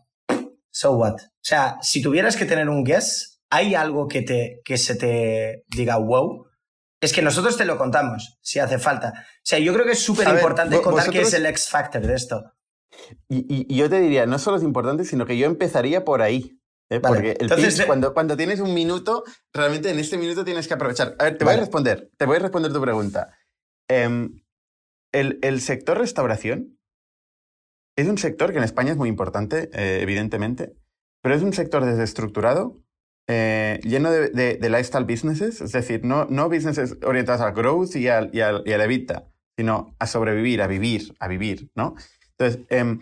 [0.71, 1.15] so what?
[1.15, 5.65] O sea, si tuvieras que tener un guess, ¿hay algo que, te, que se te
[5.69, 6.47] diga wow?
[7.01, 9.13] Es que nosotros te lo contamos, si hace falta.
[9.17, 12.15] O sea, yo creo que es súper importante contar qué es el X Factor de
[12.15, 12.53] esto.
[13.29, 16.59] Y, yo te diría, no solo es importante, sino que yo empezaría por ahí.
[16.89, 17.01] ¿eh?
[17.01, 21.15] Porque el Entonces, cuando, cuando tienes un minuto, realmente en este minuto tienes que aprovechar.
[21.19, 23.37] A ver, te voy a responder, te voy a responder tu pregunta.
[23.89, 24.43] Em,
[25.13, 26.76] el, el sector restauración
[27.97, 30.75] es un sector que en España es muy importante, eh, evidentemente,
[31.23, 32.77] pero es un sector desestructurado,
[33.29, 38.07] eh, lleno de, de, lifestyle businesses, es decir, no, no businesses orientados al growth y
[38.07, 39.25] al, y, al, y EBITDA,
[39.57, 41.97] sino a sobrevivir, a vivir, a vivir, ¿no?
[42.39, 43.01] Entonces, em,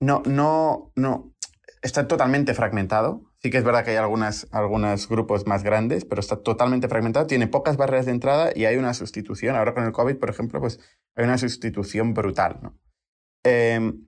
[0.00, 1.34] no, no, no.
[1.82, 3.22] está totalmente fragmentado.
[3.42, 7.26] Sí que es verdad que hay algunas, algunos grupos más grandes, pero está totalmente fragmentado.
[7.26, 9.54] Tiene pocas barreras de entrada y hay una sustitución.
[9.54, 10.80] Ahora con el COVID, por ejemplo, pues
[11.14, 12.72] hay una sustitución brutal.
[13.44, 14.07] Em,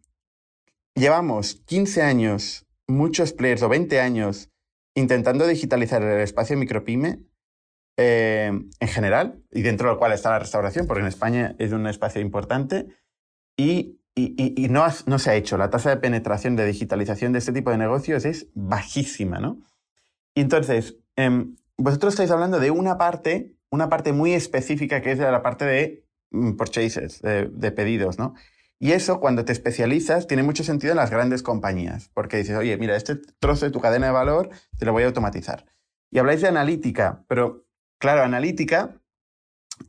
[0.94, 4.50] llevamos 15 años, muchos players, o 20 años,
[4.94, 7.20] intentando digitalizar el espacio micropyme
[7.96, 11.86] em, en general, y dentro del cual está la restauración, porque en España es un
[11.86, 12.86] espacio importante,
[13.56, 15.56] y y, no, no, se ha hecho.
[15.56, 19.60] La tasa de penetración de digitalización de este tipo de negocios es bajísima, ¿no?
[20.34, 25.18] Y entonces, em, vosotros estáis hablando de una parte, una parte muy específica que es
[25.18, 28.34] la parte de mm, purchases, de, pedidos, ¿no?
[28.82, 32.78] Y eso, cuando te especializas, tiene mucho sentido en las grandes compañías, porque dices, oye,
[32.78, 35.66] mira, este trozo de tu cadena de valor te lo voy a automatizar.
[36.10, 37.66] Y habláis de analítica, pero
[38.00, 38.98] claro, analítica,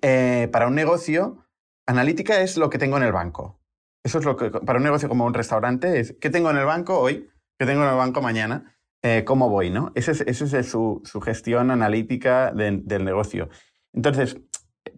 [0.01, 1.47] eh, para un negocio,
[1.87, 3.61] analítica es lo que tengo en el banco.
[4.03, 6.65] Eso es lo que, para un negocio como un restaurante, es ¿qué tengo en el
[6.65, 7.29] banco hoy?
[7.57, 8.77] ¿Qué tengo en el banco mañana?
[9.03, 9.69] Eh, ¿Cómo voy?
[9.69, 9.93] ¿no?
[9.95, 13.49] Esa es, es su, su, gestión analítica del negocio.
[13.93, 14.37] Entonces,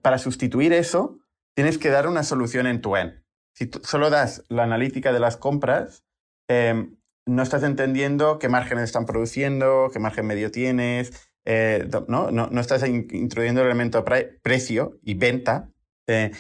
[0.01, 1.19] para sustituir eso,
[1.55, 3.22] tienes que dar una solución en tu end.
[3.53, 6.03] Si solo das la analítica de las compras,
[6.49, 12.31] em, no estás entendiendo qué márgenes están produciendo, qué margen medio tienes, eh, ¿no?
[12.31, 12.47] ¿no?
[12.47, 14.03] No, estás introduciendo el elemento
[14.41, 15.69] precio y venta.
[16.07, 16.31] Eh,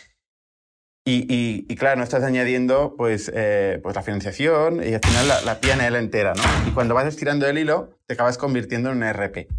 [1.05, 5.41] y, y, claro, no estás añadiendo pues, eh, pues la financiación y al final la,
[5.41, 6.43] la PNL entera, ¿no?
[6.65, 9.49] Y cuando vas estirando el hilo, te acabas convirtiendo en un ERP.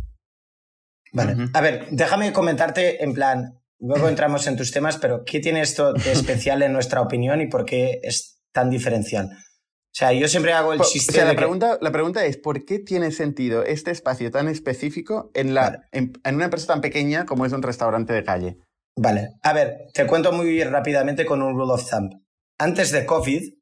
[1.12, 1.50] Vale.
[1.52, 5.92] A ver, déjame comentarte en plan, luego entramos en tus temas, pero ¿qué tiene esto
[5.92, 9.30] de especial en nuestra opinión y por qué es tan diferencial?
[9.32, 11.12] O sea, yo siempre hago el chiste.
[11.12, 15.30] O sea, la, pregunta, la pregunta es: ¿por qué tiene sentido este espacio tan específico
[15.34, 18.58] en, la, en una empresa tan pequeña como es un restaurante de calle?
[18.96, 22.10] Vale, a ver, te cuento muy rápidamente con un rule of thumb.
[22.58, 23.54] Antes de COVID,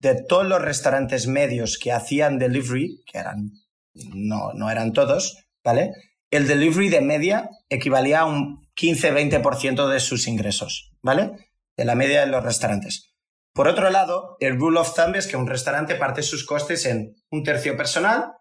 [0.00, 3.50] de todos los restaurantes medios que hacían delivery, que eran,
[3.94, 5.92] no, no eran todos, ¿vale?
[6.30, 11.50] El delivery de media equivalía a un 15-20% de sus ingresos, ¿vale?
[11.76, 13.14] De la media de los restaurantes.
[13.52, 17.16] Por otro lado, el rule of thumb es que un restaurante parte sus costes en
[17.30, 18.32] un tercio personal,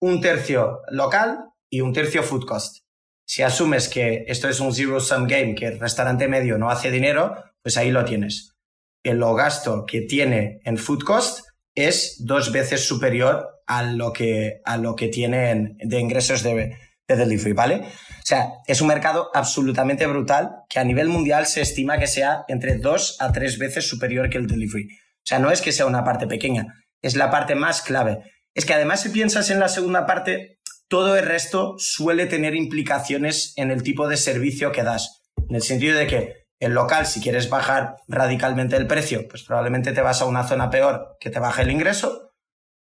[0.00, 2.78] un tercio local y un tercio food cost.
[3.24, 6.90] Si asumes que esto es un zero sum game, que el restaurante medio no hace
[6.90, 8.56] dinero, pues ahí lo tienes.
[9.04, 14.76] El gasto que tiene en food cost es dos veces superior a lo que, a
[14.76, 16.76] lo que tiene de ingresos de,
[17.08, 17.76] de delivery, ¿vale?
[17.76, 22.44] O sea, es un mercado absolutamente brutal que a nivel mundial se estima que sea
[22.48, 24.84] entre dos a tres veces superior que el delivery.
[24.84, 26.66] O sea, no es que sea una parte pequeña,
[27.02, 28.18] es la parte más clave.
[28.54, 33.52] Es que además si piensas en la segunda parte, todo el resto suele tener implicaciones
[33.56, 35.22] en el tipo de servicio que das.
[35.48, 39.92] En el sentido de que el local, si quieres bajar radicalmente el precio, pues probablemente
[39.92, 42.27] te vas a una zona peor que te baje el ingreso.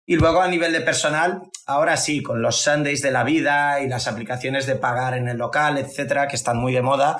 [0.06, 3.88] Y luego a nivel de personal, ahora sí, con los Sundays de la vida y
[3.88, 7.18] las aplicaciones de pagar en el local, etcétera, que están muy de moda,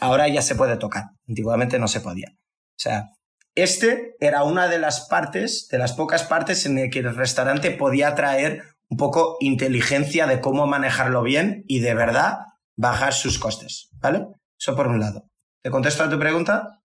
[0.00, 1.10] ahora ya se puede tocar.
[1.28, 2.28] Antiguamente no se podía.
[2.32, 3.10] O sea,
[3.54, 7.70] este era una de las partes, de las pocas partes en las que el restaurante
[7.70, 12.38] podía traer un poco inteligencia de cómo manejarlo bien y de verdad
[12.76, 14.26] bajar sus costes, ¿vale?
[14.58, 15.28] Eso por un lado.
[15.62, 16.80] ¿Te contesto a tu pregunta?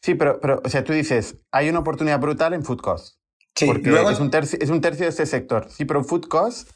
[0.00, 3.16] Sí, pero, pero o sea, tú dices, hay una oportunidad brutal en food cost.
[3.56, 5.68] Sí, porque es, un tercio, es un tercio de este sector.
[5.70, 6.70] Sí, pero food cost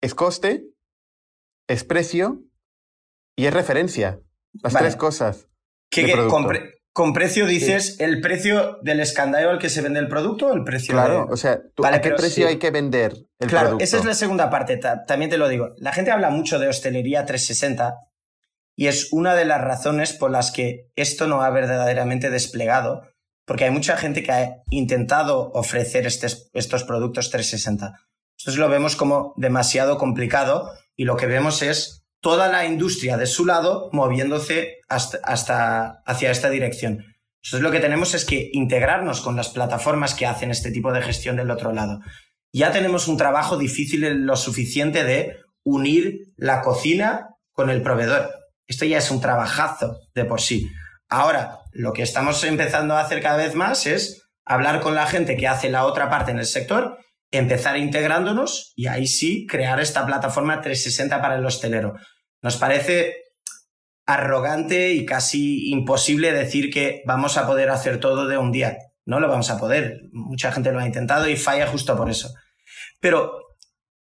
[0.00, 0.64] es coste,
[1.68, 2.42] es precio
[3.36, 4.20] y es referencia.
[4.62, 5.48] Las tres cosas.
[5.90, 6.12] ¿Qué,
[6.94, 10.62] con precio dices el precio del escandallo al que se vende el producto o el
[10.62, 14.14] precio Claro, o sea, ¿a qué precio hay que vender el claro, esa es la
[14.14, 15.74] segunda parte, también te lo digo.
[15.78, 17.96] La gente habla mucho de hostelería 360
[18.76, 23.02] y es una de las razones por las que esto no ha verdaderamente desplegado,
[23.44, 27.94] porque hay mucha gente que ha intentado ofrecer estos productos 360.
[28.38, 33.26] Entonces lo vemos como demasiado complicado y lo que vemos es toda la industria de
[33.26, 37.04] su lado moviéndose hasta, hacia esta dirección.
[37.42, 41.02] Entonces lo que tenemos es que integrarnos con las plataformas que hacen este tipo de
[41.02, 42.00] gestión del otro lado.
[42.52, 48.30] Ya tenemos un trabajo difícil lo suficiente de unir la cocina con el proveedor.
[48.66, 50.70] Esto ya es un trabajazo de por sí.
[51.08, 55.36] Ahora, lo que estamos empezando a hacer cada vez más es hablar con la gente
[55.36, 56.98] que hace la otra parte en el sector
[57.38, 61.94] empezar integrándonos y ahí sí crear esta plataforma 360 para el hostelero.
[62.42, 63.14] Nos parece
[64.06, 68.76] arrogante y casi imposible decir que vamos a poder hacer todo de un día.
[69.06, 70.02] No lo vamos a poder.
[70.12, 72.32] Mucha gente lo ha intentado y falla justo por eso.
[73.00, 73.32] Pero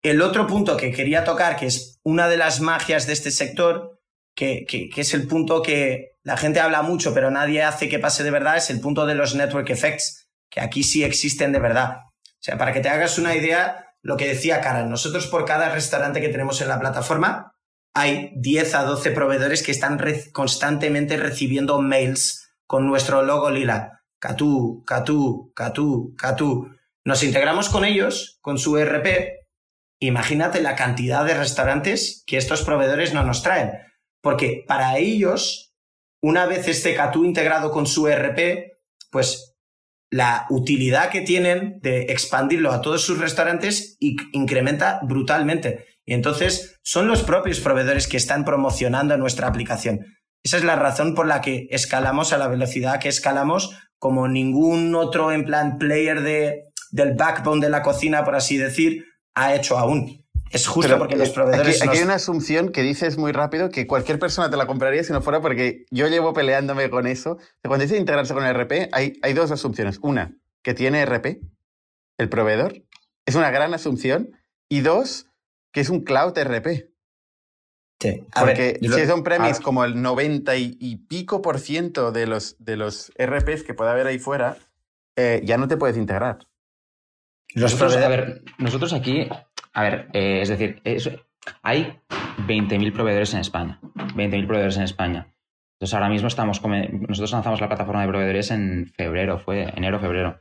[0.01, 3.99] el otro punto que quería tocar, que es una de las magias de este sector,
[4.35, 8.21] que, que, es el punto que la gente habla mucho, pero nadie hace que pase
[8.21, 11.99] de verdad, es el punto de los network effects, que aquí sí existen de verdad.
[12.03, 15.69] O sea, para que te hagas una idea, lo que decía Cara, nosotros por cada
[15.69, 17.53] restaurante que tenemos en la plataforma
[17.93, 19.97] hay 10 a 12 proveedores que están
[20.33, 24.01] constantemente recibiendo mails con nuestro logo lila.
[24.19, 26.75] Catú, Catú, Catú, Catú.
[27.05, 29.45] Nos integramos con ellos, con su ERP.
[30.01, 33.71] Imagínate la cantidad de restaurantes que estos proveedores no nos traen.
[34.21, 35.66] Porque para ellos,
[36.21, 38.71] una vez este Catú integrado con su ERP,
[39.11, 39.55] pues
[40.09, 45.85] la utilidad que tienen de expandirlo a todos sus restaurantes incrementa brutalmente.
[46.05, 50.05] Y entonces son los propios proveedores que están promocionando nuestra aplicación.
[50.43, 54.95] Esa es la razón por la que escalamos a la velocidad que escalamos, como ningún
[54.95, 59.03] otro en plan player de, del backbone de la cocina, por así decir,
[59.35, 60.25] ha hecho aún.
[60.51, 61.81] Es justo porque los proveedores.
[61.81, 65.13] Aquí, hay una asunción que dices muy rápido que cualquier persona te la compraría si
[65.13, 67.37] no fuera porque yo llevo peleándome con eso.
[67.63, 69.99] Cuando dice integrarse con el RP, hay, hay dos asunciones.
[70.01, 71.41] Una, que tiene RP,
[72.17, 72.83] el proveedor.
[73.25, 74.31] Es una gran asunción.
[74.69, 75.27] Y dos,
[75.71, 76.91] que es un cloud RP.
[77.99, 78.23] Sí.
[78.37, 83.11] Porque si son premis como el 90 y, pico por ciento de los, de los
[83.17, 84.57] RPs que puede haber ahí fuera,
[85.15, 86.39] eh, ya no te puedes integrar.
[87.55, 89.27] Nosotros, a ver, nosotros aquí
[89.77, 90.81] a ver, eh, es decir,
[91.61, 91.99] hay
[92.47, 93.79] 20.000 proveedores en España.
[93.83, 95.27] 20.000 proveedores en España.
[95.75, 100.39] Entonces ahora mismo estamos, nosotros lanzamos la plataforma de proveedores en febrero, fue enero, febrero.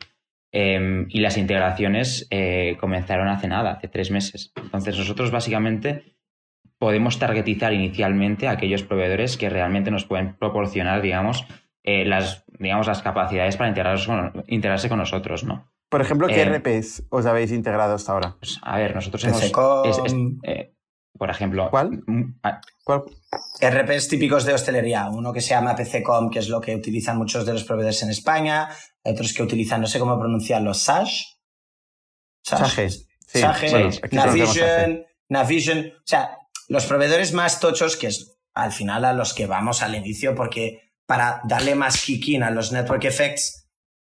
[0.52, 4.54] Em, y las integraciones eh, comenzaron hace nada, hace tres meses.
[4.56, 6.16] Entonces nosotros básicamente
[6.78, 11.46] podemos targetizar inicialmente a aquellos proveedores que realmente nos pueden proporcionar, digamos,
[11.82, 15.70] eh, las, digamos, las capacidades para integrarse con nosotros, ¿no?
[15.88, 18.36] Por ejemplo, ¿qué eh, RPs os habéis integrado hasta ahora?
[18.38, 19.42] Pues, a ver, nosotros hemos...
[20.42, 20.74] Eh,
[21.16, 21.70] por ejemplo...
[21.70, 22.02] ¿Cuál?
[22.06, 23.04] Mm, ah, ¿Cuál?
[23.60, 25.08] RPs típicos de hostelería.
[25.08, 28.10] Uno que se llama PCCom, que es lo que utilizan muchos de los proveedores en
[28.10, 28.68] España.
[29.04, 31.22] Hay otros que utilizan, no sé cómo pronunciarlo, SASH.
[32.42, 33.06] SASH.
[33.26, 33.42] Sí,
[34.12, 35.78] Navision, Navision.
[35.78, 39.94] O sea, los proveedores más tochos, que es al final a los que vamos al
[39.94, 43.65] inicio, porque para darle más kicking a los network effects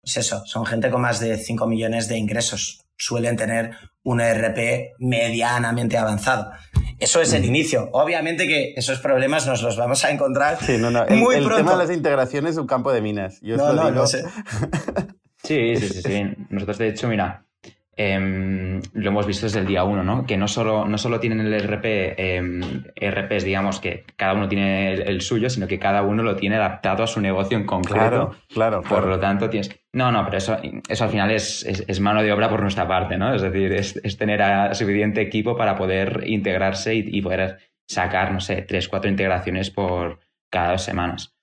[0.08, 2.80] pues eso, son gente con más de 5 millones de ingresos.
[2.96, 6.50] Suelen tener un ERP medianamente avanzado.
[6.98, 7.44] Eso es el mm.
[7.44, 7.90] inicio.
[7.92, 11.04] Obviamente que esos problemas nos los vamos a encontrar sí, no, no.
[11.04, 13.38] El, muy el tema de las integraciones es un campo de minas.
[13.42, 14.24] Yo no, no, no sé.
[15.44, 16.22] sí, sí, sí, sí.
[16.48, 17.44] Nosotros, de hecho, mira,
[18.00, 20.24] Em, lo hemos visto desde el día uno, ¿no?
[20.24, 22.40] Que no solo, no solo tienen el RP, eh,
[22.94, 27.02] RPs, digamos, que cada uno tiene el, suyo, sino que cada uno lo tiene adaptado
[27.02, 27.98] a su negocio en concreto.
[27.98, 28.82] Claro, claro.
[28.82, 29.76] Por lo tanto, tienes.
[29.92, 30.58] No, no, pero eso,
[30.88, 33.34] eso al final es, es, mano de obra por nuestra parte, ¿no?
[33.34, 37.58] Es decir, es, es tener a suficiente equipo para poder integrarse y, poder
[37.88, 41.34] sacar, no sé, tres, cuatro integraciones por cada dos semanas.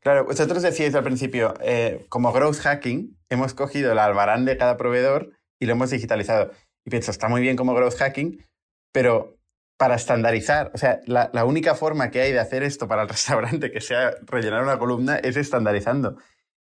[0.00, 4.76] Claro, vosotros decíais al principio, eh, como growth hacking, hemos cogido el albarán de cada
[4.76, 6.50] proveedor y lo hemos digitalizado.
[6.84, 8.44] Y pienso, está muy bien como growth hacking,
[8.92, 9.36] pero
[9.76, 13.70] para estandarizar, o sea, la, única forma que hay de hacer esto para el restaurante,
[13.70, 16.16] que sea rellenar una columna, es estandarizando.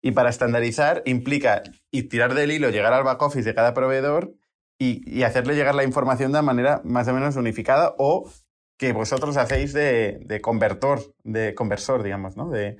[0.02, 4.34] Y para estandarizar implica y tirar del hilo, llegar al back office de cada proveedor
[4.78, 8.30] y, hacerle llegar la información de manera más o menos unificada o
[8.76, 12.50] que vosotros hacéis de, de convertor, de conversor, digamos, ¿no?
[12.50, 12.78] De,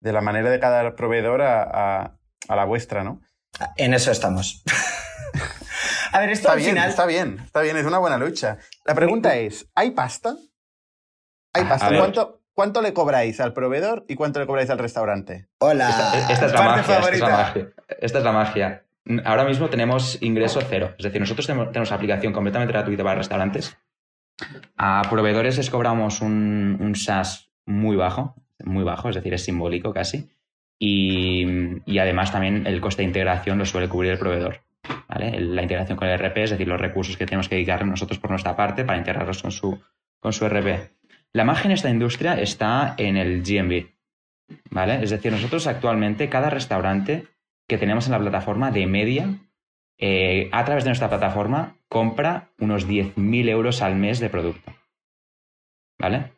[0.00, 3.20] la manera de cada proveedor a, a la vuestra, ¿no?
[3.76, 4.62] En eso estamos.
[6.12, 6.88] A ver, esto está al bien, final...
[6.88, 8.58] Está bien, está bien, es una buena lucha.
[8.84, 10.36] La pregunta es, ¿hay pasta?
[11.52, 11.88] ¿Hay pasta?
[11.88, 15.48] ¿Cuánto, ¿Cuánto le cobráis al proveedor y cuánto le cobráis al restaurante?
[15.58, 15.88] Hola.
[16.30, 16.98] Esta, es la magia,
[18.00, 18.84] esta, es la magia,
[19.24, 20.94] Ahora mismo tenemos ingreso cero.
[20.96, 23.76] Es decir, nosotros tenemos, aplicación completamente gratuita para restaurantes.
[24.76, 29.92] A proveedores les cobramos un, un SaaS muy bajo, muy bajo, es decir, es simbólico
[29.92, 30.30] casi.
[30.78, 34.60] Y, además también el coste de integración lo suele cubrir el proveedor.
[35.08, 38.30] La integración con el RP, es decir, los recursos que tenemos que dedicar nosotros por
[38.30, 39.80] nuestra parte para integrarlos con su,
[40.20, 40.90] con su RP.
[41.32, 43.86] La magia en esta industria está en el GMB,
[44.70, 45.02] ¿vale?
[45.02, 47.26] Es decir, nosotros actualmente, cada restaurante
[47.66, 49.28] que tenemos en la plataforma de media,
[49.98, 54.72] eh, a través de nuestra plataforma, compra unos 10.000 euros al mes de producto,
[55.98, 56.33] ¿vale?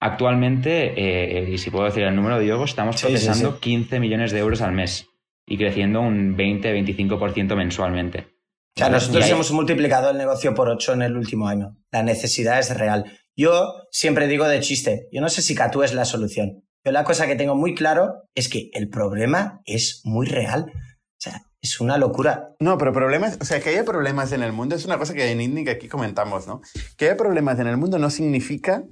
[0.00, 4.62] Actualmente, eh, y si puedo decir el número, Diego, estamos procesando 15 millones de euros
[4.62, 5.06] al mes
[5.46, 8.28] y creciendo un 20-25% mensualmente.
[8.76, 11.76] O sea, nosotros hemos multiplicado el negocio por 8 en el último año.
[11.92, 13.04] La necesidad es real.
[13.36, 16.64] Yo siempre digo de chiste, yo no sé si Catú es la solución.
[16.82, 20.72] Yo la cosa que tengo muy claro es que el problema es muy real.
[20.72, 22.54] O sea, es una locura.
[22.58, 25.30] No, pero problemas, o sea, que haya problemas en el mundo es una cosa que
[25.30, 26.62] en INNIC aquí comentamos, ¿no?
[26.96, 28.84] Que haya problemas en el mundo no significa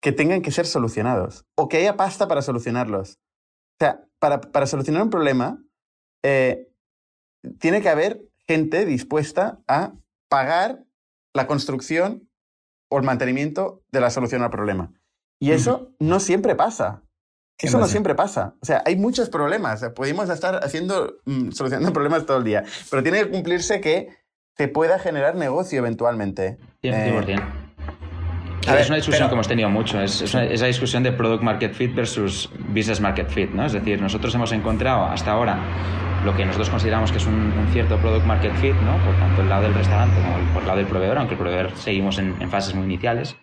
[0.00, 3.18] que tengan que ser solucionados o que haya pasta para solucionarlos.
[3.74, 5.62] O sea, para, para solucionar un problema
[6.22, 6.68] eh,
[7.58, 9.94] tiene que haber gente dispuesta a
[10.28, 10.84] pagar
[11.34, 12.28] la construcción
[12.90, 14.92] o el mantenimiento de la solución al problema.
[15.38, 17.02] Y eso no siempre pasa.
[17.58, 18.54] Eso no siempre pasa.
[18.60, 19.84] O sea, hay muchos problemas.
[19.94, 22.64] Podemos estar haciendo, mm, solucionando problemas todo el día.
[22.90, 24.08] Pero tiene que cumplirse que
[24.56, 26.58] te pueda generar negocio eventualmente.
[26.82, 27.28] 100%.
[27.28, 27.36] Eh,
[28.66, 32.50] es una discusión que hemos tenido mucho, es, esa discusión de product market fit versus
[32.68, 33.64] business market fit, ¿no?
[33.66, 35.58] Es decir, nosotros hemos encontrado hasta ahora
[36.24, 38.98] lo que nosotros consideramos que es un, cierto product market fit, ¿no?
[39.04, 41.76] Por tanto el lado del restaurante como por el lado del proveedor, aunque el proveedor
[41.76, 43.36] seguimos en, fases muy iniciales.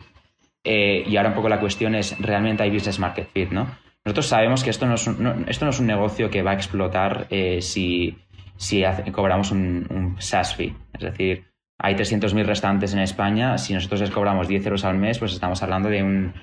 [0.63, 3.67] Eh, y ahora un poco la cuestión es, ¿realmente hay business market fit, no?
[4.05, 6.53] Nosotros sabemos que esto no es un, esto no es un negocio que va a
[6.53, 8.17] explotar eh, si,
[8.55, 10.75] si cobramos un, un SaaS fee.
[10.93, 11.45] Es decir,
[11.79, 15.61] hay 300.000 restaurantes en España, si nosotros les cobramos 10 euros al mes, pues estamos
[15.61, 16.33] hablando de un,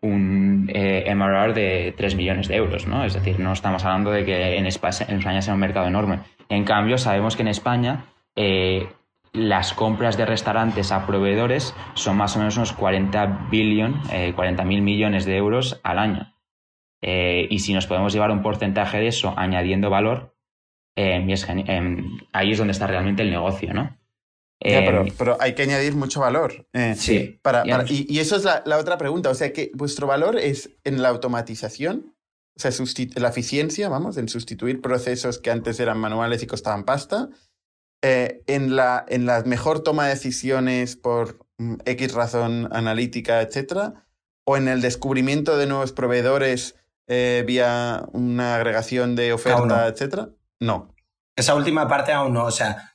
[0.00, 3.04] un eh, MRR de 3 millones de euros, ¿no?
[3.04, 6.20] Es decir, no estamos hablando de que en España, sea un mercado enorme.
[6.48, 8.88] En cambio, sabemos que en España eh,
[9.32, 14.64] las compras de restaurantes a proveedores son más o menos unos 40 billion, eh, 40
[14.64, 16.34] mil millones de euros al año.
[17.00, 20.34] Eh, y si nos podemos llevar un porcentaje de eso añadiendo valor,
[20.96, 24.01] ahí es donde está realmente el negocio, ¿no?
[24.64, 26.66] Em, pero, hay que añadir mucho valor.
[26.72, 27.38] Eh, sí.
[27.42, 29.30] Para, y, eso es la, otra pregunta.
[29.30, 32.14] O sea, que vuestro valor es en la automatización,
[32.56, 32.70] o sea,
[33.16, 37.28] la eficiencia, vamos, en sustituir procesos que antes eran manuales y costaban pasta,
[38.02, 44.06] eh, en, la, en la mejor toma de decisiones por mm, X razón analítica, etcétera,
[44.44, 46.76] o en el descubrimiento de nuevos proveedores
[47.08, 50.30] eh, vía una agregación de oferta, etcétera.
[50.60, 50.94] No.
[51.36, 52.44] Esa última parte aún no.
[52.44, 52.91] O sea,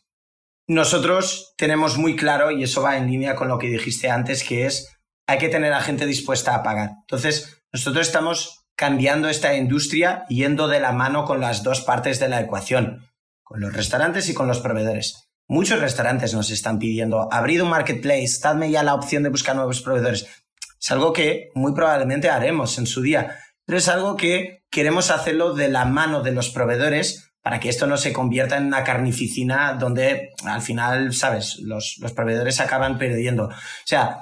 [0.68, 4.66] nosotros tenemos muy claro, y eso va en línea con lo que dijiste antes, que
[4.66, 4.94] es
[5.28, 6.92] hay que tener a gente dispuesta a pagar.
[7.02, 12.30] Entonces, nosotros estamos cambiando esta industria yendo de la mano con las dos partes de
[12.30, 13.10] la ecuación,
[13.44, 15.30] con los restaurantes y con los proveedores.
[15.48, 19.82] Muchos restaurantes nos están pidiendo, abrid un marketplace, dadme ya la opción de buscar nuevos
[19.82, 20.28] proveedores.
[20.80, 25.54] Es algo que muy probablemente haremos en su día, pero es algo que queremos hacerlo
[25.54, 29.78] de la mano de los proveedores para que esto no se convierta en una carnificina
[29.80, 33.46] donde al final, sabes, los, proveedores acaban perdiendo.
[33.46, 33.52] O
[33.86, 34.20] sea,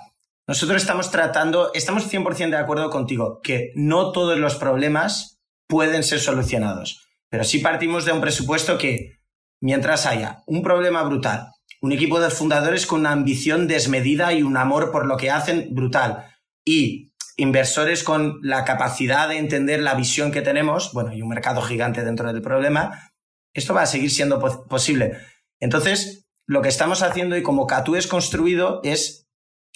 [0.47, 6.19] nosotros estamos tratando, estamos 100% de acuerdo contigo, que no todos los problemas pueden ser
[6.19, 9.17] solucionados, pero sí partimos de un presupuesto que
[9.59, 11.47] mientras haya un problema brutal,
[11.81, 15.69] un equipo de fundadores con una ambición desmedida y un amor por lo que hacen
[15.71, 16.27] brutal,
[16.63, 21.63] y inversores con la capacidad de entender la visión que tenemos, bueno, y un mercado
[21.63, 23.13] gigante dentro del problema,
[23.55, 25.17] esto va a seguir siendo posible.
[25.59, 29.27] Entonces, lo que estamos haciendo y como Catu es construido es,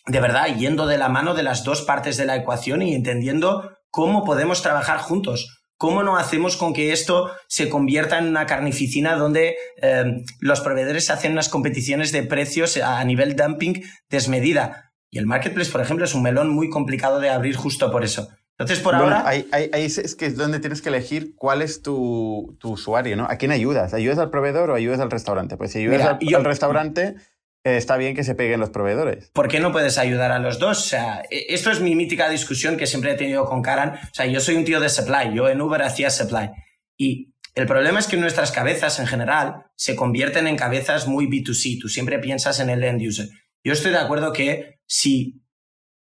[0.05, 3.77] de verdad, yendo de la mano de las dos partes de la ecuación y entendiendo
[3.89, 5.55] cómo podemos trabajar juntos.
[5.77, 10.03] ¿Cómo no hacemos con que esto se convierta en una carnificina donde eh,
[10.41, 14.91] los proveedores hacen unas competiciones de precios a nivel dumping desmedida?
[15.09, 18.27] Y el marketplace, por ejemplo, es un melón muy complicado de abrir justo por eso.
[18.59, 19.25] Entonces, por ahora.
[19.25, 23.25] Ahí, es que es donde tienes que elegir cuál es tu, usuario, ¿no?
[23.25, 23.93] ¿A quién ayudas?
[23.93, 25.55] ¿Ayudas al proveedor o ayudas al restaurante?
[25.55, 27.15] Pues si ayudas al, restaurante,
[27.63, 29.31] eh, está bien que se peguen los proveedores.
[29.31, 30.77] ¿Por qué no puedes ayudar a los dos?
[30.77, 33.93] O sea, e, esto es mi mítica discusión que siempre he tenido con Karan.
[33.93, 36.51] O sea, yo soy un tío de supply, yo en Uber hacía supply.
[36.97, 41.79] Y el problema es que nuestras cabezas en general se convierten en cabezas muy B2C.
[41.79, 43.29] Tú siempre piensas en el end user.
[43.63, 45.41] Yo estoy de acuerdo que si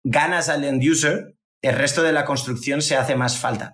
[0.05, 3.73] ganas al end user, el resto de la construcción se hace más falta,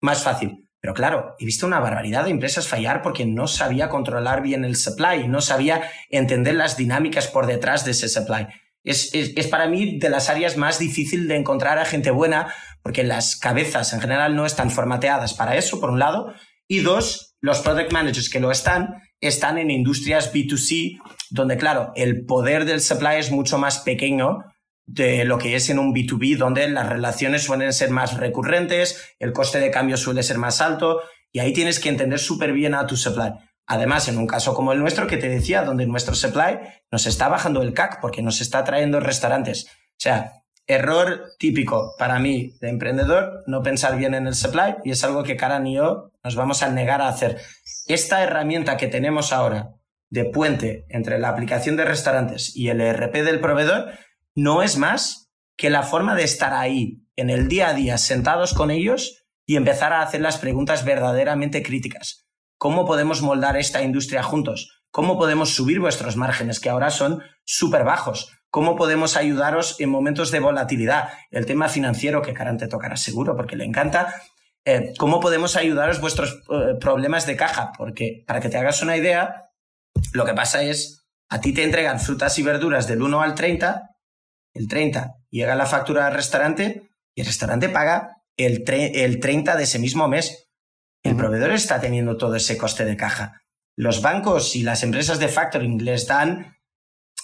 [0.00, 0.64] más fácil.
[0.80, 4.76] Pero claro, he visto una barbaridad de empresas fallar porque no sabía controlar bien el
[4.76, 8.46] supply, no sabía entender las dinámicas por detrás de ese supply.
[8.84, 9.10] Es,
[9.50, 13.94] para mí de las áreas más difíciles de encontrar a gente buena porque las cabezas
[13.94, 16.34] en general no están formateadas para eso, por un lado,
[16.68, 20.98] y dos, los product managers que lo están, están en industrias B2C,
[21.30, 24.44] donde claro, el poder del supply es mucho más pequeño
[24.86, 29.32] de lo que es en un B2B, donde las relaciones suelen ser más recurrentes, el
[29.32, 31.00] coste de cambio suele ser más alto
[31.32, 33.32] y ahí tienes que entender súper bien a tu supply.
[33.66, 36.58] Además, en un caso como el nuestro, que te decía, donde nuestro supply
[36.90, 39.66] nos está bajando el CAC porque nos está trayendo restaurantes.
[39.66, 40.32] O sea,
[40.66, 45.22] error típico para mí de emprendedor, no pensar bien en el supply y es algo
[45.22, 47.40] que Karan y yo nos vamos a negar a hacer.
[47.86, 49.70] Esta herramienta que tenemos ahora
[50.10, 53.92] de puente entre la aplicación de restaurantes y el ERP del proveedor
[54.34, 58.54] no es más que la forma de estar ahí en el día a día sentados
[58.54, 62.26] con ellos y empezar a hacer las preguntas verdaderamente críticas.
[62.58, 64.82] ¿Cómo podemos moldar esta industria juntos?
[64.90, 68.32] ¿Cómo podemos subir vuestros márgenes, que ahora son súper bajos?
[68.50, 71.08] ¿Cómo podemos ayudaros en momentos de volatilidad?
[71.30, 74.14] El tema financiero, que Karan te tocará seguro porque le encanta.
[74.64, 77.72] Eh, ¿Cómo podemos ayudaros vuestros eh, problemas de caja?
[77.76, 79.50] Porque, para que te hagas una idea,
[80.12, 83.93] lo que pasa es a ti te entregan frutas y verduras del 1 al 30,
[84.54, 89.64] el 30 llega la factura al restaurante y el restaurante paga el, el 30 de
[89.64, 90.48] ese mismo mes.
[91.02, 93.42] El proveedor está teniendo todo ese coste de caja.
[93.76, 96.54] Los bancos y las empresas de factoring les dan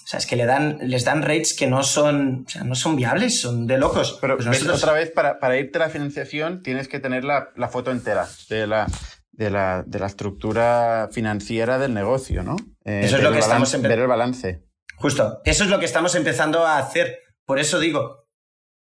[0.03, 2.75] o sea, es que le dan, les dan rates que no son, o sea, no
[2.75, 4.19] son viables, son de locos.
[4.21, 7.69] Pero pues otra vez, para, para, irte a la financiación tienes que tener la, la
[7.69, 8.89] foto entera de la,
[9.31, 12.57] de, la, de la, estructura financiera del negocio, ¿no?
[12.85, 14.65] Eh, eso es lo que estamos Ver el balance.
[15.01, 17.21] Justo, eso es lo que estamos empezando a hacer.
[17.47, 18.29] Por eso digo.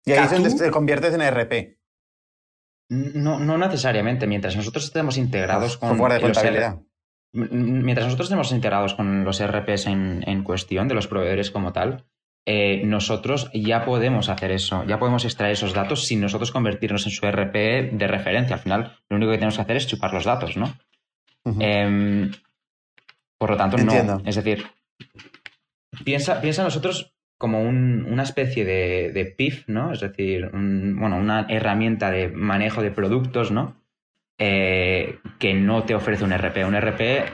[0.04, 1.78] Y ahí es donde te conviertes en ERP.
[2.88, 4.26] No, no necesariamente.
[4.26, 5.90] Mientras nosotros estemos integrados con.
[5.90, 6.80] Software de contabilidad.
[7.32, 12.04] Mientras nosotros estemos integrados con los ERPs en, en cuestión, de los proveedores como tal,
[12.44, 17.12] eh, nosotros ya podemos hacer eso, ya podemos extraer esos datos sin nosotros convertirnos en
[17.12, 17.54] su ERP
[17.92, 18.56] de referencia.
[18.56, 20.74] Al final, lo único que tenemos que hacer es chupar los datos, ¿no?
[21.60, 22.32] Em,
[23.38, 24.20] por lo tanto, no.
[24.26, 24.66] Es decir,
[26.04, 29.92] piensa, piensa nosotros como una especie de, PIF, ¿no?
[29.92, 33.82] Es decir, bueno, una herramienta de manejo de productos, ¿no?
[34.38, 36.64] Eh, que no te ofrece un RP.
[36.64, 37.24] Un RP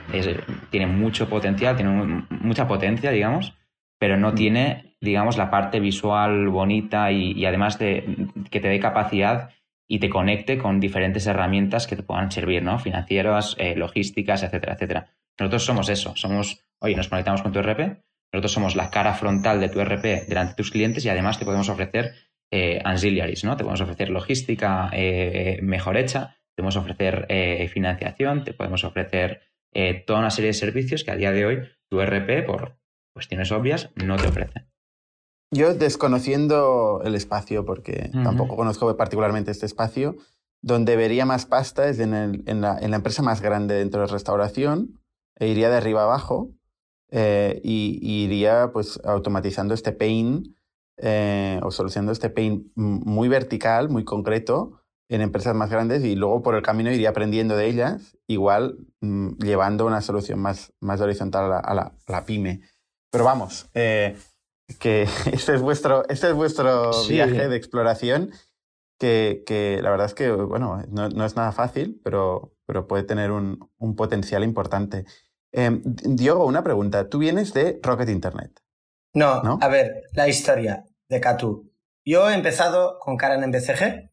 [0.70, 3.54] tiene mucho potencial, tiene mucha potencia, digamos,
[3.98, 9.50] pero no tiene, digamos, la parte visual bonita y, además de que te dé capacidad
[9.86, 12.78] y te conecte con diferentes herramientas que te puedan servir, ¿no?
[12.78, 15.06] Financieras, eh, logísticas, etcétera, etcétera.
[15.38, 18.02] Nosotros somos eso, somos, oye, nos conectamos con tu RP,
[18.33, 21.45] nosotros somos la cara frontal de tu RP delante de tus clientes y además te
[21.45, 22.14] podemos ofrecer
[22.51, 23.57] eh, ancillaries, ¿no?
[23.57, 27.26] Te podemos ofrecer logística eh, mejor hecha, te podemos ofrecer
[27.72, 29.43] financiación, te podemos ofrecer
[30.07, 31.59] toda una serie de servicios que a día de hoy
[31.89, 32.79] tu RP, por
[33.14, 34.68] cuestiones obvias, no te ofrece.
[35.51, 40.16] Yo desconociendo el espacio, porque tampoco conozco particularmente este espacio,
[40.62, 45.01] donde vería más pasta es en, la, empresa más grande dentro de restauración,
[45.37, 46.51] e iría de arriba abajo,
[47.11, 50.56] eh, y, iría pues automatizando este pain
[50.96, 56.42] eh, o solucionando este pain muy vertical, muy concreto, en empresas más grandes y luego
[56.42, 61.50] por el camino iría aprendiendo de ellas, igual mm, llevando una solución más, más horizontal
[61.52, 62.61] a la pyme.
[63.11, 64.16] Pero vamos, eh,
[64.78, 65.02] que
[65.32, 68.30] este es vuestro, este es vuestro viaje de exploración,
[68.98, 73.04] que, que, la verdad es que, bueno, no, no es nada fácil, pero, pero puede
[73.04, 75.04] tener un, un potencial importante.
[75.53, 77.09] Eh, Diogo, una pregunta.
[77.09, 78.61] Tú vienes de Rocket Internet.
[79.14, 81.72] No, a ver, la historia de Catu.
[82.05, 84.11] Yo he empezado con Karen en BCG,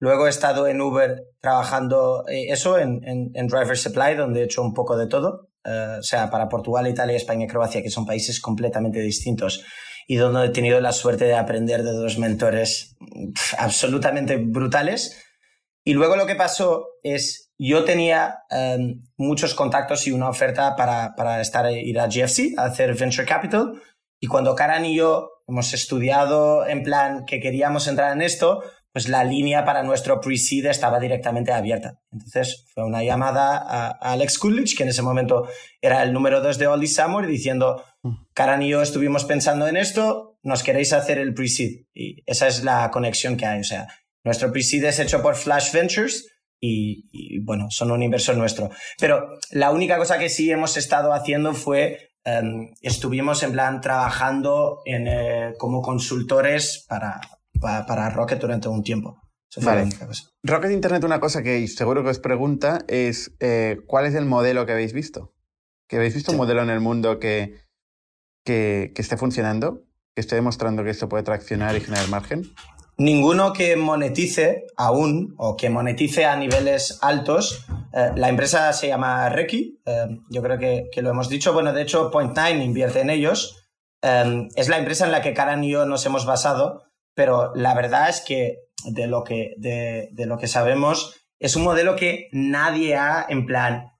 [0.00, 4.44] luego he estado en Uber trabajando eh, eso, en, en, en Driver Supply, donde he
[4.44, 5.50] hecho un poco de todo.
[5.64, 9.64] Eh, o sea, para Portugal, Italia, España y Croacia, que son países completamente distintos
[10.06, 12.96] y donde he tenido la suerte de aprender de dos mentores
[13.58, 15.16] absolutamente brutales.
[15.84, 21.14] Y luego lo que pasó es, yo tenía em, muchos contactos y una oferta para,
[21.14, 23.80] para estar, ir a GFC, a hacer Venture Capital.
[24.20, 29.08] Y cuando Karan y yo hemos estudiado en plan que queríamos entrar en esto, pues
[29.08, 32.00] la línea para nuestro pre-seed estaba directamente abierta.
[32.10, 35.48] Entonces fue una llamada a, Alex Coolidge, que en ese momento
[35.80, 37.82] era el número dos de Oldie Summer, diciendo,
[38.34, 41.86] Karan y yo estuvimos pensando en esto, nos queréis hacer el pre-seed.
[41.94, 43.60] Y esa es la conexión que hay.
[43.60, 43.86] O sea,
[44.24, 46.31] nuestro pre-seed es hecho por Flash Ventures
[46.64, 48.70] y, bueno, son un inversor nuestro.
[48.98, 54.80] Pero la única cosa que sí hemos estado haciendo fue em, estuvimos en plan trabajando
[54.84, 57.20] en, eh, como consultores para,
[57.60, 59.20] para, Rocket durante un tiempo.
[59.60, 59.88] vale.
[60.44, 64.64] Rocket Internet, una cosa que seguro que os pregunta es eh, ¿cuál es el modelo
[64.64, 65.34] que habéis visto?
[65.88, 67.56] ¿Que habéis visto un modelo en el mundo que,
[68.44, 69.82] que, esté funcionando?
[70.14, 72.44] ¿Que esté demostrando que esto puede traccionar y generar margen?
[73.02, 77.66] Ninguno que monetice aún o que monetice a niveles altos.
[77.92, 81.52] Eh, la empresa se llama Reki, eh, yo creo que, que, lo hemos dicho.
[81.52, 83.58] Bueno, de hecho, Point9 invierte en ellos.
[84.02, 86.82] es la empresa en la que Karan y yo nos hemos basado
[87.14, 91.96] pero la verdad es que de lo que, de, lo que sabemos es un modelo
[91.96, 93.92] que nadie ha, en plan,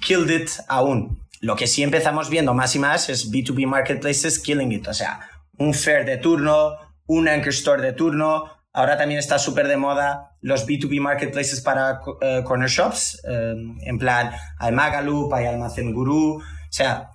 [0.00, 1.26] killed it aún.
[1.40, 5.28] Lo que sí empezamos viendo más y más es B2B marketplaces killing it, o sea,
[5.58, 6.76] un fair de turno,
[7.06, 8.44] un anchor store de turno.
[8.72, 13.98] Ahora también está súper de moda los B2B marketplaces para eh, corner shops, eh, en
[13.98, 17.10] plan, hay Magaloop, hay Almacén Guru, o sea,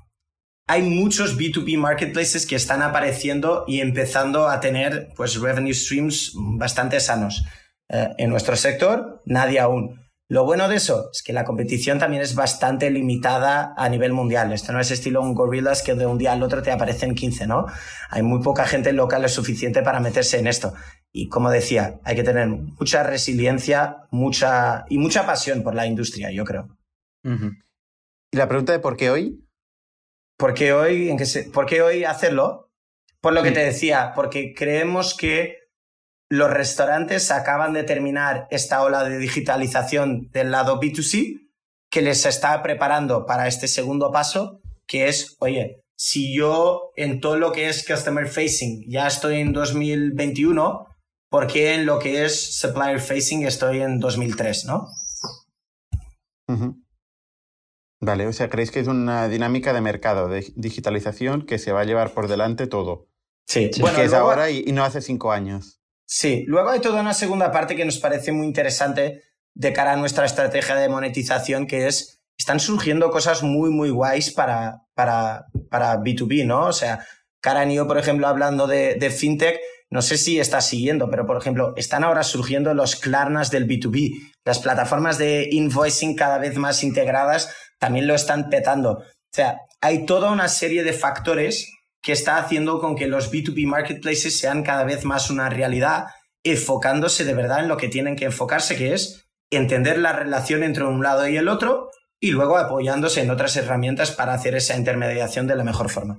[0.66, 7.00] hay muchos B2B marketplaces que están apareciendo y empezando a tener pues revenue streams bastante
[7.00, 7.44] sanos.
[7.90, 10.07] Eh, en nuestro sector, nadie aún.
[10.30, 14.52] Lo bueno de eso es que la competición también es bastante limitada a nivel mundial.
[14.52, 17.48] Esto no es estilo un Gorillas que de un día al otro te aparecen 15,
[17.48, 17.66] ¿no?
[18.10, 20.74] Hay muy poca gente local lo suficiente para meterse en esto.
[21.14, 26.30] Y como decía, hay que tener mucha resiliencia mucha, y mucha pasión por la industria,
[26.32, 26.78] yo creo.
[27.24, 29.48] Y la pregunta de por qué hoy,
[30.38, 31.18] ¿Por qué hoy, en
[31.52, 32.72] ¿por hoy hacerlo?
[33.22, 35.66] Por lo que te decía, porque creemos que
[36.30, 41.48] los restaurantes acaban de terminar esta ola de digitalización del lado B2C
[41.90, 47.38] que les está preparando para este segundo paso, que es, oye, si yo en todo
[47.38, 50.86] lo que es customer facing ya estoy en 2021,
[51.30, 54.88] ¿por qué en lo que es supplier facing estoy en 2003, no?
[58.00, 61.82] Vale, o sea, ¿creéis que es una dinámica de mercado, de digitalización que se va
[61.82, 63.08] a llevar por delante todo?
[63.48, 65.77] Sí, Bueno, que es ahora y, no hace cinco años.
[66.08, 69.97] Sí, luego hay toda una segunda parte que nos parece muy interesante de cara a
[69.97, 75.97] nuestra estrategia de monetización, que es, están surgiendo cosas muy, muy guays para, para, para
[75.97, 76.68] B2B, ¿no?
[76.68, 77.05] O sea,
[77.41, 81.26] Karan y yo, por ejemplo, hablando de, de fintech, no sé si estás siguiendo, pero
[81.26, 84.34] por ejemplo, están ahora surgiendo los Klarnas del B2B.
[84.45, 88.91] Las plataformas de invoicing cada vez más integradas también lo están petando.
[88.91, 91.70] O sea, hay toda una serie de factores
[92.08, 96.05] que está haciendo con que los B2B marketplaces sean cada vez más una realidad,
[96.41, 100.86] enfocándose de verdad en lo que tienen que enfocarse, que es entender la relación entre
[100.86, 101.89] un lado y el otro
[102.22, 106.18] y luego apoyándose en otras herramientas para hacer esa intermediación de la mejor forma.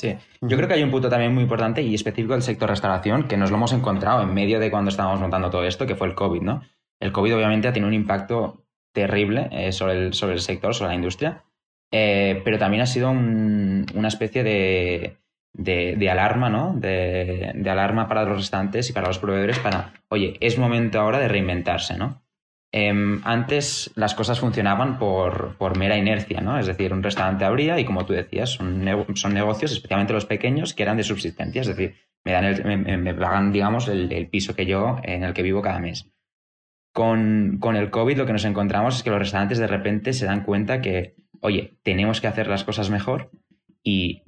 [0.00, 3.28] Sí, yo creo que hay un punto también muy importante y específico del sector restauración
[3.28, 6.06] que nos lo hemos encontrado en medio de cuando estábamos montando todo esto, que fue
[6.06, 6.62] el COVID, ¿no?
[6.98, 8.64] El COVID obviamente ha tenido un impacto
[8.94, 11.44] terrible eh, sobre, el, sobre el sector, sobre la industria,
[11.92, 15.18] eh, pero también ha sido una especie de,
[15.56, 16.74] de, alarma, ¿no?
[16.74, 21.28] De, alarma para los restantes y para los proveedores para, oye, es momento ahora de
[21.28, 22.22] reinventarse, ¿no?
[22.72, 26.58] Em, antes las cosas funcionaban por, mera inercia, ¿no?
[26.58, 30.82] Es decir, un restaurante abría y como tú decías, son, negocios, especialmente los pequeños, que
[30.82, 31.94] eran de subsistencia, es decir,
[32.24, 35.78] me, dan me, pagan, digamos, el, el, piso que yo, en el que vivo cada
[35.78, 36.10] mes.
[36.92, 40.26] Con, con el COVID lo que nos encontramos es que los restaurantes de repente se
[40.26, 43.30] dan cuenta que, oye, tenemos que hacer las cosas mejor
[43.82, 44.22] y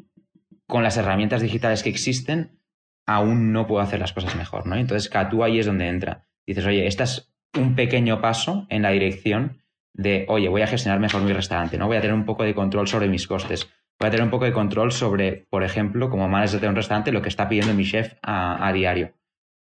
[0.68, 2.60] con las herramientas digitales que existen,
[3.06, 4.76] aún no puedo hacer las cosas mejor, ¿no?
[4.76, 6.26] Entonces, tú ahí es donde entra.
[6.46, 9.62] Dices, oye, esta es un pequeño paso en la dirección
[9.94, 11.86] de, oye, voy a gestionar mejor mi restaurante, ¿no?
[11.86, 13.70] Voy a tener un poco de control sobre mis costes.
[13.98, 17.10] Voy a tener un poco de control sobre, por ejemplo, como manager de un restaurante,
[17.10, 19.14] lo que está pidiendo mi chef a, diario.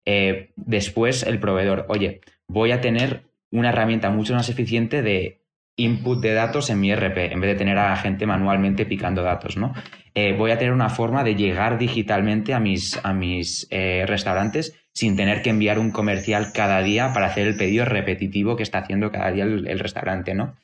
[0.05, 5.45] Eh, después, el proveedor, oye, voy a tener una herramienta mucho más eficiente de
[5.77, 9.23] input de datos en mi RP, en vez de tener a la gente manualmente picando
[9.23, 9.73] datos, ¿no?
[10.15, 14.75] Eh, voy a tener una forma de llegar digitalmente a mis, a mis eh, restaurantes
[14.93, 18.79] sin tener que enviar un comercial cada día para hacer el pedido repetitivo que está
[18.79, 20.57] haciendo cada día el, restaurante, ¿no?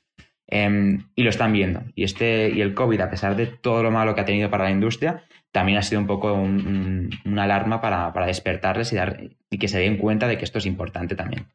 [0.49, 1.83] Em, y lo están viendo.
[1.95, 4.65] Y, este, y el COVID, a pesar de todo lo malo que ha tenido para
[4.65, 9.69] la industria, también ha sido un poco una alarma para, despertarles y, dar, y que
[9.69, 11.47] se den cuenta de que esto es importante también.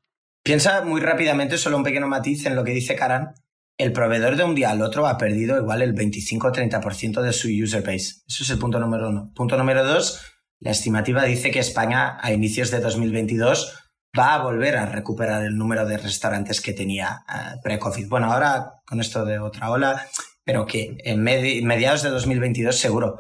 [0.41, 3.33] Piensa muy rápidamente, solo un pequeño matiz en lo que dice Karan,
[3.79, 7.31] el proveedor de un día al otro ha perdido igual el 25 o 30% de
[7.31, 8.21] su user base.
[8.27, 9.31] Eso es el punto número uno.
[9.33, 10.21] Punto número dos,
[10.59, 13.73] la estimativa dice que España a inicios de 2022
[14.17, 18.09] va a volver a recuperar el número de restaurantes que tenía eh, pre-COVID.
[18.09, 20.05] Bueno, ahora con esto de otra ola,
[20.43, 23.19] pero que en mediados de 2022 seguro.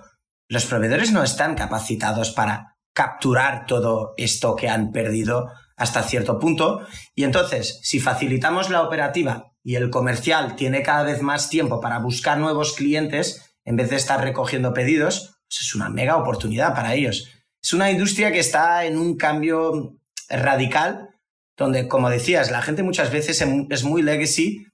[0.49, 6.85] Los proveedores no están capacitados para capturar todo esto que han perdido hasta cierto punto.
[7.15, 11.99] Y entonces, si facilitamos la operativa y el comercial tiene cada vez más tiempo para
[11.99, 16.93] buscar nuevos clientes en vez de estar recogiendo pedidos, pues es una mega oportunidad para
[16.93, 17.29] ellos.
[17.61, 19.97] Es una industria que está en un cambio
[20.29, 21.09] radical,
[21.57, 24.65] donde, como decías, la gente muchas veces es muy legacy,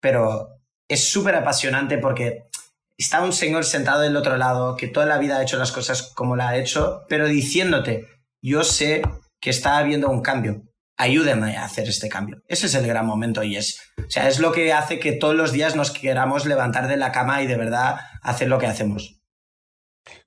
[0.00, 0.48] pero
[0.88, 2.44] es súper apasionante porque
[2.96, 6.02] está un señor sentado del otro lado que toda la vida ha hecho las cosas
[6.14, 8.06] como la ha hecho, pero diciéndote,
[8.40, 9.02] yo sé
[9.42, 10.62] que está habiendo un cambio.
[10.96, 12.42] Ayúdeme a hacer este cambio.
[12.46, 15.34] Ese es el gran momento y es, o sea, es lo que hace que todos
[15.34, 19.20] los días nos queramos levantar de la cama y de verdad hacer lo que hacemos.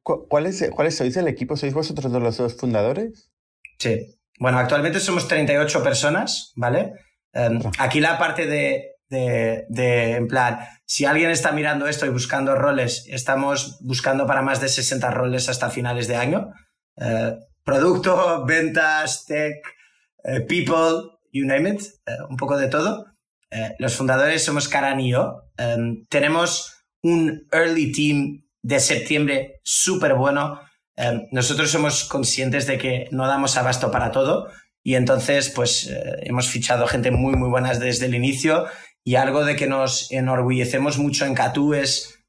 [0.03, 1.55] ¿Cuáles cuál sois el equipo?
[1.55, 3.31] ¿Sois vosotros los dos fundadores?
[3.79, 4.19] Sí.
[4.37, 6.91] Bueno, actualmente somos 38 personas, ¿vale?
[7.31, 12.09] Em, aquí la parte de, de, de, en plan, si alguien está mirando esto y
[12.09, 16.49] buscando roles, estamos buscando para más de 60 roles hasta finales de año.
[16.97, 17.33] Eh,
[17.65, 19.55] producto, ventas, tech,
[20.23, 23.07] eh, people, you name it, eh, un poco de todo.
[23.51, 25.41] Eh, los fundadores somos Karan y yo.
[25.57, 30.61] Em, tenemos un early team de septiembre súper bueno.
[30.95, 34.49] Em, nosotros somos conscientes de que no damos abasto para todo
[34.83, 35.89] y entonces pues
[36.21, 38.67] hemos fichado gente muy muy buena desde el inicio
[39.03, 42.23] y algo de que nos enorgullecemos mucho en Catu es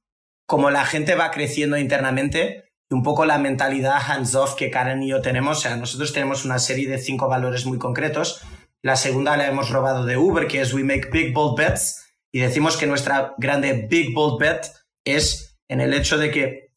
[0.46, 5.20] como la gente va creciendo internamente, un poco la mentalidad hands-off que Karen y yo
[5.20, 5.58] tenemos.
[5.58, 8.42] O sea, nosotros tenemos una serie de cinco valores muy concretos.
[8.82, 12.06] La segunda la hemos robado de Uber, que es We Make Big Bold Bets.
[12.32, 14.66] Y decimos que nuestra grande Big Bold Bet
[15.04, 16.70] es en el hecho de que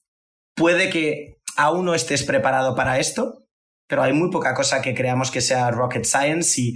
[0.56, 3.46] puede que aún no estés preparado para esto,
[3.88, 6.76] pero hay muy poca cosa que creamos que sea rocket science y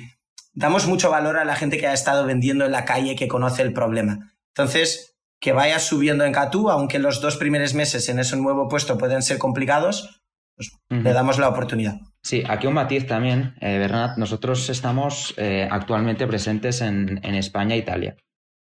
[0.54, 3.62] damos mucho valor a la gente que ha estado vendiendo en la calle, que conoce
[3.62, 4.34] el problema.
[4.50, 5.13] Entonces,
[5.44, 9.22] que vayas subiendo en Catú, aunque los dos primeros meses en ese nuevo puesto pueden
[9.22, 10.22] ser complicados,
[10.56, 12.00] pues le damos la oportunidad.
[12.22, 14.18] Sí, aquí un matiz también, eh, Bernat.
[14.18, 18.16] Nosotros estamos eh, actualmente presentes en, España e Italia.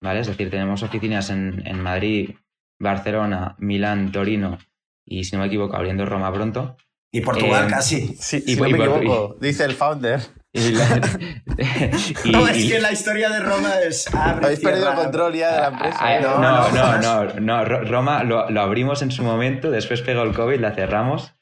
[0.01, 0.20] ¿vale?
[0.20, 2.37] Es decir, tenemos oficinas en, en Madrid,
[2.81, 4.57] Barcelona, Milán, Torino
[5.05, 6.79] y, si no me equivoco, abriendo Roma pronto.
[7.12, 8.16] Y Portugal eh, casi.
[8.18, 10.20] Sí, y, si no me equivoco, dice el founder.
[12.30, 14.07] no, es que la historia de Roma es.
[14.14, 15.98] Habéis perdido el control ya de la empresa.
[15.98, 20.61] Ah, no, no, no, no, Roma lo, abrimos en su momento, después pegó el COVID,
[20.61, 21.32] la cerramos.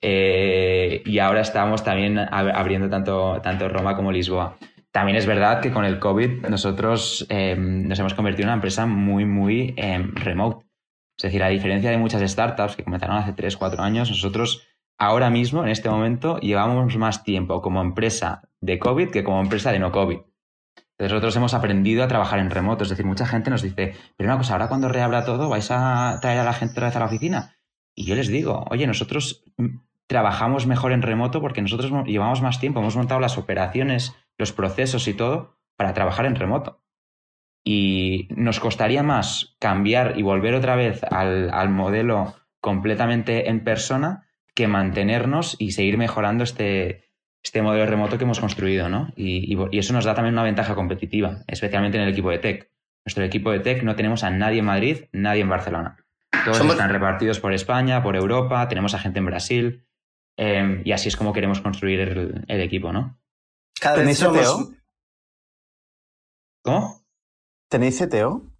[0.00, 4.56] Eh, y ahora estamos también abriendo tanto, tanto Roma como Lisboa.
[4.92, 8.86] También es verdad que con el COVID nosotros em, nos hemos convertido en una empresa
[8.86, 10.64] muy, muy em, remote.
[11.18, 14.62] Es decir, a diferencia de muchas startups que comenzaron hace 3, 4 años, nosotros
[14.98, 19.72] ahora mismo, en este momento, llevamos más tiempo como empresa de COVID que como empresa
[19.72, 20.18] de no COVID.
[20.96, 22.84] Entonces nosotros hemos aprendido a trabajar en remoto.
[22.84, 26.18] Es decir, mucha gente nos dice, pero una cosa, ahora cuando reabra todo, ¿vais a
[26.20, 27.56] traer a la gente otra vez a la oficina?
[27.96, 32.60] Y yo les digo, oye, nosotros mm, trabajamos mejor en remoto porque nosotros llevamos más
[32.60, 36.80] tiempo, hemos montado las operaciones, los procesos y todo para trabajar en remoto.
[37.64, 44.23] Y nos costaría más cambiar y volver otra vez al, al modelo completamente en persona
[44.54, 47.10] que mantenernos y seguir mejorando este,
[47.42, 49.12] este modelo remoto que hemos construido, ¿no?
[49.16, 52.70] Y, eso nos da también una ventaja competitiva, especialmente en el equipo de tech.
[53.04, 55.98] Nuestro equipo de tech no tenemos a nadie en Madrid, nadie en Barcelona.
[56.44, 59.86] Todos están repartidos por España, por Europa, tenemos a gente en Brasil,
[60.36, 63.18] em, y así es como queremos construir el, equipo, ¿no?
[63.80, 64.72] Cada ¿Tenéis CTO?
[66.62, 67.04] ¿Cómo?
[67.68, 68.53] ¿Tenéis CTO?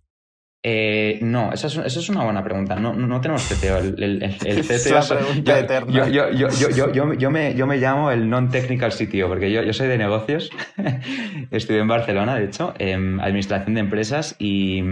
[0.67, 2.77] Eh, no, esa es, una buena pregunta.
[2.77, 3.77] No, no, tenemos CTO.
[3.77, 4.33] El, el, el
[4.65, 6.09] CTO es pregunta eterna.
[6.09, 9.99] Yo, yo, yo, yo, me, yo me llamo el non-technical CTO, porque yo, soy de
[9.99, 10.51] negocios.
[11.51, 14.83] Estudié en Barcelona, de hecho, en administración de empresas y,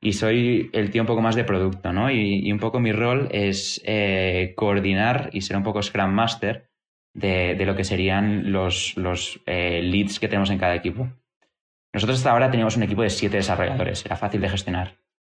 [0.00, 2.10] y, soy el tío un poco más de producto, ¿no?
[2.10, 6.68] Y, un poco mi rol es eh, coordinar y ser un poco Scrum Master
[7.14, 11.08] de, de lo que serían los, los eh, leads que tenemos en cada equipo.
[11.96, 14.98] Nosotros hasta ahora teníamos un equipo de siete desarrolladores, era fácil de gestionar,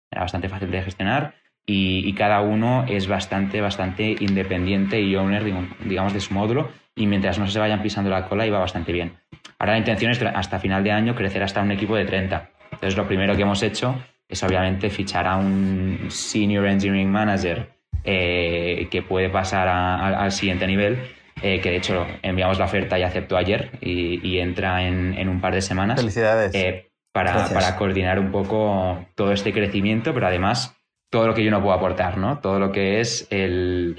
[0.09, 1.35] era bastante fácil de gestionar
[1.67, 5.43] y, cada uno es bastante, bastante independiente y owner,
[5.85, 9.19] digamos, de su módulo y mientras no se vayan pisando la cola iba bastante bien.
[9.59, 12.49] Ahora la intención es hasta final de año crecer hasta un equipo de 30.
[12.71, 17.69] Entonces lo primero que hemos hecho es obviamente fichar a un Senior Engineering Manager
[18.03, 20.97] eh, que puede pasar al siguiente nivel
[21.41, 25.53] eh, que de hecho enviamos la oferta y aceptó ayer y, entra en, un par
[25.53, 25.99] de semanas.
[25.99, 26.53] Felicidades.
[26.53, 30.75] Eh, para, para, coordinar un poco todo este crecimiento, pero además
[31.09, 32.39] todo lo que yo no puedo aportar, ¿no?
[32.39, 33.97] Todo lo que es el,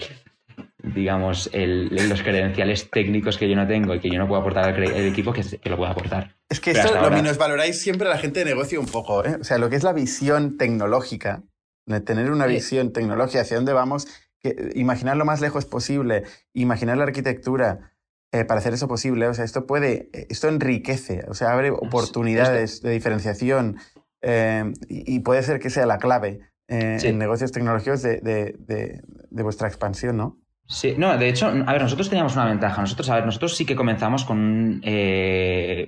[0.82, 5.07] digamos, los credenciales técnicos que yo no tengo y que yo no puedo aportar al
[5.07, 6.36] equipo, que, lo puedo aportar.
[6.49, 9.36] Es que esto lo menos valoráis siempre la gente de negocio un poco, ¿eh?
[9.41, 11.43] O sea, lo que es la visión tecnológica,
[11.86, 14.07] de tener una visión tecnológica hacia dónde vamos,
[14.74, 17.93] imaginar lo más lejos posible, imaginar la arquitectura
[18.30, 19.26] eh, para hacer eso posible.
[19.26, 23.78] O sea, esto puede, esto enriquece, o sea, abre oportunidades de diferenciación
[24.20, 29.68] eh, y, puede ser que sea la clave eh, en negocios tecnológicos de, de, vuestra
[29.68, 30.36] expansión, ¿no?
[30.66, 32.82] Sí, no, de hecho, a ver, nosotros teníamos una ventaja.
[32.82, 34.82] Nosotros, a ver, nosotros sí que comenzamos con un,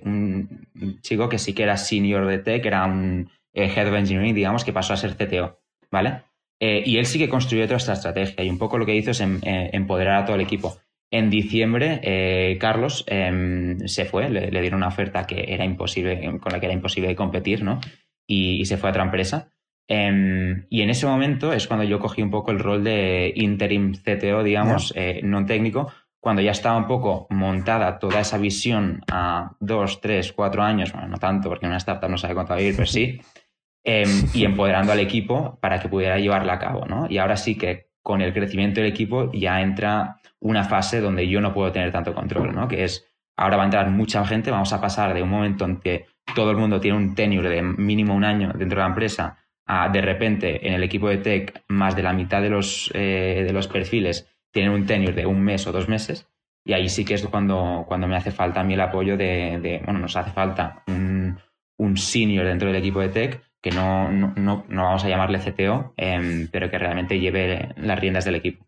[0.07, 4.35] un chico que sí que era senior de tech, que era un head of engineering,
[4.35, 6.23] digamos, que pasó a ser CTO, ¿vale?
[6.61, 9.13] Eh, y él sí que construyó toda esta estrategia y un poco lo que hizo
[9.13, 10.77] es em, eh, empoderar a todo el equipo.
[11.11, 16.53] En diciembre, eh, Carlos em, se fue, le, dieron una oferta que era imposible, con
[16.53, 17.81] la que era imposible competir, ¿no?
[18.29, 19.51] Y, se fue a otra empresa.
[19.89, 23.93] Em, y en ese momento es cuando yo cogí un poco el rol de interim
[23.95, 24.95] CTO, digamos,
[25.25, 25.91] no técnico,
[26.21, 31.09] cuando ya estaba un poco montada toda esa visión a dos, tres, cuatro años, bueno,
[31.09, 33.21] no tanto, porque una startup no sabe cuánto va a vivir, pero sí,
[33.83, 37.07] Em, y empoderando al equipo para que pudiera llevarla a cabo, ¿no?
[37.09, 41.41] Y ahora sí que con el crecimiento del equipo ya entra una fase donde yo
[41.41, 42.69] no puedo tener tanto control, ¿no?
[42.69, 43.07] Que es,
[43.37, 46.51] ahora va a entrar mucha gente, vamos a pasar de un momento en que todo
[46.51, 50.01] el mundo tiene un tenure de mínimo un año dentro de la empresa a de
[50.01, 53.69] repente en el equipo de tech más de la mitad de los, eh, de los
[53.69, 56.29] perfiles tienen un tenure de un mes o dos meses
[56.65, 59.59] y ahí sí que es cuando, cuando me hace falta a mí el apoyo de,
[59.61, 61.39] de bueno, nos hace falta un,
[61.79, 65.95] un senior dentro del equipo de tech que no, no, no, vamos a llamarle CTO,
[65.97, 68.67] em, pero que realmente lleve las riendas del equipo.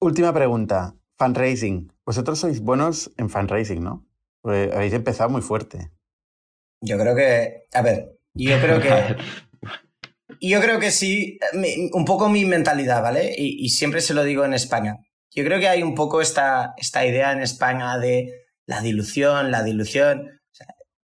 [0.00, 1.92] Última pregunta, fundraising.
[2.04, 4.06] Vosotros sois buenos en fundraising, ¿no?
[4.44, 5.90] habéis empezado muy fuerte.
[6.82, 9.16] Yo creo que, a ver, yo creo que
[10.40, 11.38] yo creo que sí,
[11.92, 13.34] un poco mi mentalidad, ¿vale?
[13.36, 14.98] Y, siempre se lo digo en España.
[15.30, 19.62] Yo creo que hay un poco esta, esta idea en España de la dilución, la
[19.62, 20.40] dilución.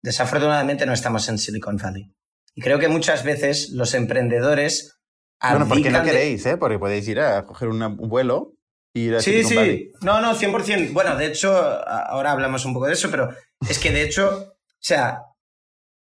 [0.03, 2.13] Desafortunadamente no estamos en Silicon Valley.
[2.55, 4.99] Y creo que muchas veces los emprendedores...
[5.41, 6.57] Bueno, porque no queréis, ¿eh?
[6.57, 8.55] Porque podéis ir a coger un vuelo
[8.93, 9.93] y ir a Sí, sí.
[10.03, 10.93] No, no, 100%.
[10.93, 11.53] Bueno, de hecho,
[11.89, 13.29] ahora hablamos un poco de eso, pero
[13.69, 15.23] es que de hecho, o sea,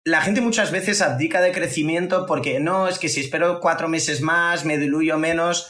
[0.05, 4.23] la gente muchas veces abdica de crecimiento porque no, es que si espero cuatro meses
[4.23, 5.69] más, me diluyo menos.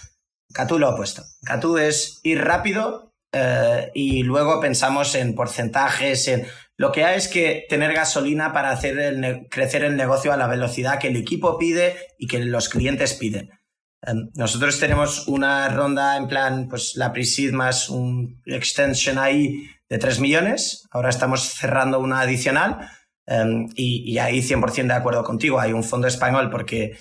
[0.53, 1.23] Catú lo ha puesto.
[1.45, 6.47] Catú es ir rápido eh, y luego pensamos en porcentajes, en...
[6.81, 10.99] Lo que hay es que tener gasolina para hacer crecer el negocio a la velocidad
[10.99, 13.51] que el equipo pide y que los clientes piden.
[14.01, 19.99] Em, nosotros tenemos una ronda en plan, pues la pre más un extension ahí de
[19.99, 20.87] 3 millones.
[20.91, 22.89] Ahora estamos cerrando una adicional
[23.31, 25.61] Em, y, ahí 100% de acuerdo contigo.
[25.61, 26.99] Hay un fondo español porque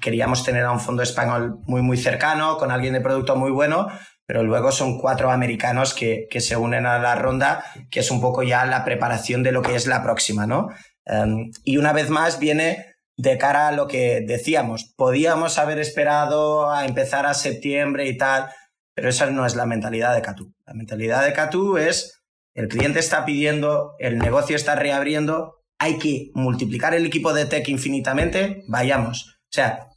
[0.00, 3.88] queríamos tener a un fondo español muy, muy cercano, con alguien de producto muy bueno,
[4.28, 8.42] pero luego son cuatro americanos que, se unen a la ronda, que es un poco
[8.42, 10.68] ya la preparación de lo que es la próxima, ¿no?
[11.06, 14.92] Em, y una vez más viene de cara a lo que decíamos.
[14.96, 18.50] Podíamos haber esperado a empezar a septiembre y tal,
[18.94, 20.52] pero esa no es la mentalidad de Catu.
[20.66, 22.20] La mentalidad de Catu es
[22.52, 27.66] el cliente está pidiendo, el negocio está reabriendo, hay que multiplicar el equipo de tech
[27.70, 29.38] infinitamente, vayamos.
[29.44, 29.88] O sea,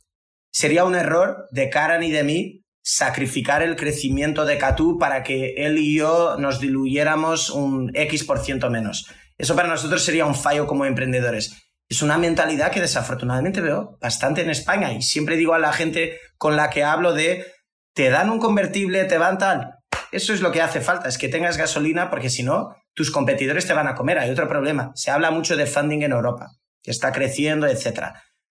[0.53, 5.53] sería un error de Karan y de mí sacrificar el crecimiento de Catu para que
[5.57, 9.07] él y yo nos diluyéramos un X por ciento menos.
[9.37, 11.71] Eso para nosotros sería un fallo como emprendedores.
[11.89, 16.19] Es una mentalidad que desafortunadamente veo bastante en España y siempre digo a la gente
[16.37, 17.45] con la que hablo de
[17.93, 19.75] te dan un convertible, te van tal.
[20.11, 23.65] Eso es lo que hace falta, es que tengas gasolina porque si no, tus competidores
[23.65, 24.19] te van a comer.
[24.19, 24.91] Hay otro problema.
[24.95, 26.47] Se habla mucho de funding en Europa,
[26.81, 28.13] que está creciendo, etc.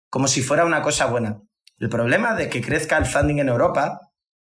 [0.08, 1.40] Como si fuera una cosa buena.
[1.78, 4.00] El problema de que crezca el funding en Europa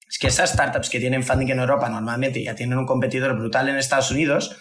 [0.09, 3.69] es que esas startups que tienen funding en Europa normalmente ya tienen un competidor brutal
[3.69, 4.57] en Estados Unidos.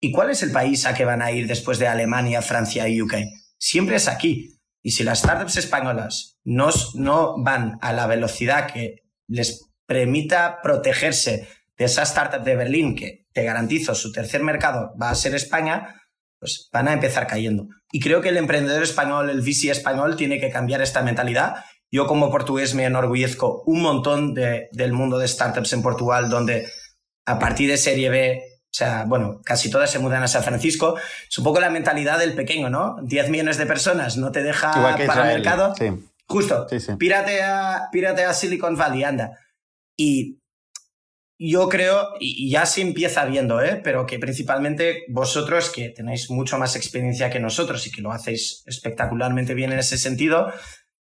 [0.00, 3.02] ¿Y cuál es el país a que van a ir después de Alemania, Francia y
[3.02, 3.14] UK?
[3.58, 4.58] Siempre es aquí.
[4.82, 11.48] Y si las startups españolas no, no van a la velocidad que les permita protegerse
[11.76, 15.94] de esa startup de Berlín que te garantizo su tercer mercado va a ser España,
[16.38, 17.68] pues van a empezar cayendo.
[17.90, 21.64] Y creo que el emprendedor español, el VC español, tiene que cambiar esta mentalidad.
[21.90, 26.68] Yo como portugués me enorgullezco un montón del mundo de startups en Portugal, donde
[27.24, 30.96] a partir de Serie B, o sea, bueno, casi todas se mudan a San Francisco.
[31.28, 32.96] Es un poco la mentalidad del pequeño, ¿no?
[33.02, 34.72] 10 millones de personas no te deja
[35.06, 35.74] para el mercado.
[36.26, 36.66] Justo,
[36.98, 39.38] Pírate, a, pírate a Silicon Valley, anda.
[39.96, 40.38] Y
[41.38, 43.80] yo creo, y ya se empieza viendo, ¿eh?
[43.82, 48.62] pero que principalmente vosotros, que tenéis mucho más experiencia que nosotros y que lo hacéis
[48.66, 50.52] espectacularmente bien en ese sentido,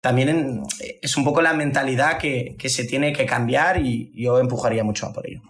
[0.04, 0.64] también
[1.00, 5.14] es un poco la mentalidad que, se tiene que cambiar y yo empujaría mucho a
[5.14, 5.40] por ello.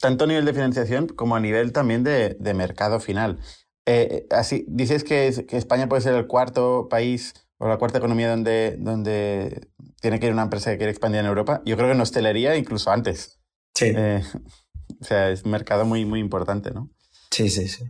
[0.00, 3.38] Tanto a nivel de financiación como a nivel también de, mercado final.
[3.86, 8.28] Eh, así, dices que, que, España puede ser el cuarto país o la cuarta economía
[8.30, 9.68] donde, donde
[10.00, 11.62] tiene que ir una empresa que quiere expandir en Europa.
[11.64, 13.38] Yo creo que en hostelería incluso antes.
[13.76, 13.92] Sí.
[13.94, 14.24] Eh,
[15.00, 16.90] o sea, es un mercado muy, muy importante, ¿no?
[17.30, 17.84] Sí, sí, sí.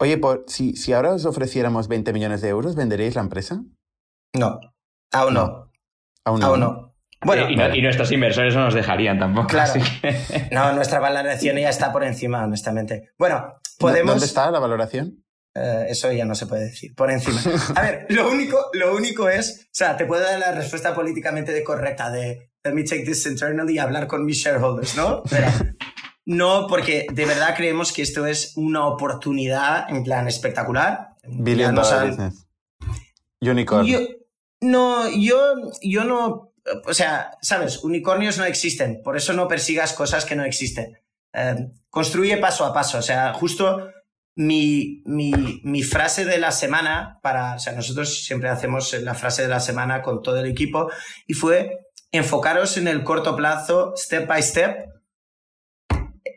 [0.00, 3.62] Oye, por, si, si ahora os ofreciéramos 20 millones de euros, ¿venderíais la empresa?
[4.34, 4.58] No,
[5.12, 5.72] aún no.
[6.24, 6.46] Aún no.
[6.46, 6.92] Aún no.
[7.24, 9.48] Bueno, y, nuestros inversores no nos dejarían tampoco.
[9.48, 9.74] Claro.
[10.50, 13.10] No, nuestra valoración ya está por encima, honestamente.
[13.16, 14.12] Bueno, podemos.
[14.14, 15.24] ¿Dónde está la valoración?
[15.54, 17.38] Eh, eso ya no se puede decir, por encima.
[17.76, 21.62] A ver, lo único, lo único es, o sea, te puedo dar la respuesta políticamente
[21.62, 25.22] correcta de let me take this internally y hablar con mis shareholders, ¿no?
[25.28, 25.48] Pero
[26.24, 31.08] no, porque de verdad creemos que esto es una oportunidad en plan espectacular.
[31.24, 32.46] Billion dollar business.
[33.40, 33.86] Unicorn.
[34.62, 36.54] No, yo, yo no,
[36.86, 40.98] o sea, sabes, unicornios no existen, por eso no persigas cosas que no existen.
[41.34, 43.90] Eh, construye paso a paso, o sea, justo
[44.36, 49.42] mi, mi, mi, frase de la semana para, o sea, nosotros siempre hacemos la frase
[49.42, 50.90] de la semana con todo el equipo
[51.26, 51.78] y fue
[52.12, 54.88] enfocaros en el corto plazo, step by step.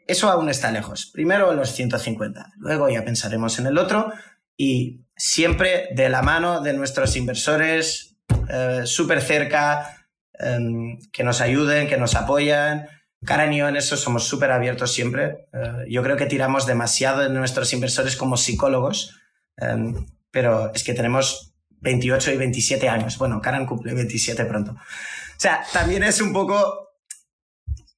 [0.08, 1.12] Eso aún está lejos.
[1.14, 4.12] Primero los 150, luego ya pensaremos en el otro
[4.58, 8.15] y siempre de la mano de nuestros inversores,
[8.50, 10.08] eh, súper cerca,
[10.40, 12.88] em, que nos ayuden, que nos apoyan.
[13.26, 15.48] Karen y yo en eso somos súper abiertos siempre.
[15.54, 19.20] Eh, yo creo que tiramos demasiado de nuestros inversores como psicólogos,
[19.58, 23.18] em, pero es que tenemos 28 y 27 años.
[23.18, 24.72] Bueno, Karen cumple 27 pronto.
[24.72, 26.90] O sea, también es un poco...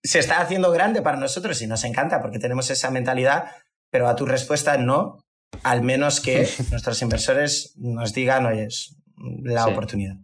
[0.03, 3.51] Se está haciendo grande para nosotros y nos encanta porque tenemos esa mentalidad,
[3.91, 5.19] pero a tu respuesta no,
[5.63, 8.95] al menos que nuestros inversores nos digan, oye, es
[9.43, 10.15] la oportunidad.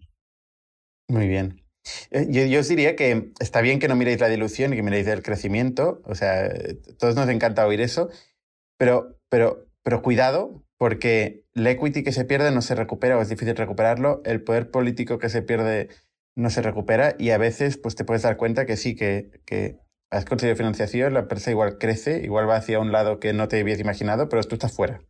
[1.08, 1.62] Muy bien.
[2.12, 5.08] Eh, yo, os diría que está bien que no miréis la dilución y que miréis
[5.08, 6.02] el crecimiento.
[6.06, 6.50] O sea,
[6.98, 8.10] todos nos encanta oír eso.
[8.78, 13.30] Pero, pero, pero cuidado, porque el equity que se pierde no se recupera o es
[13.30, 14.22] difícil recuperarlo.
[14.26, 15.90] El poder político que se pierde
[16.36, 19.78] no se recupera y a veces pues te puedes dar cuenta que sí, que, que
[20.10, 23.60] has conseguido financiación, la empresa igual crece, igual va hacia un lado que no te
[23.60, 25.02] habías imaginado, pero tú estás fuera.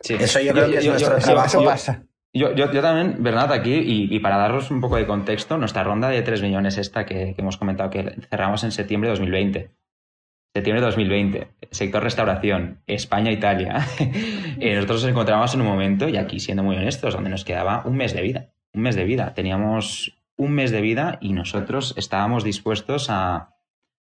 [0.00, 0.14] Sí.
[0.14, 1.64] Eso yo, creo que es nuestro trabajo.
[1.64, 2.06] pasa.
[2.36, 6.42] Yo, también, Bernat, aquí, y, para daros un poco de contexto, nuestra ronda de 3
[6.42, 9.70] millones esta que, hemos comentado que cerramos en septiembre de 2020.
[10.54, 13.86] Septiembre de 2020, sector restauración, España-Italia.
[14.58, 17.82] Eh, nosotros nos encontramos en un momento, y aquí siendo muy honestos, donde nos quedaba
[17.84, 18.48] un mes de vida.
[18.72, 19.34] Un mes de vida.
[19.34, 23.56] Teníamos un mes de vida y nosotros estábamos dispuestos a,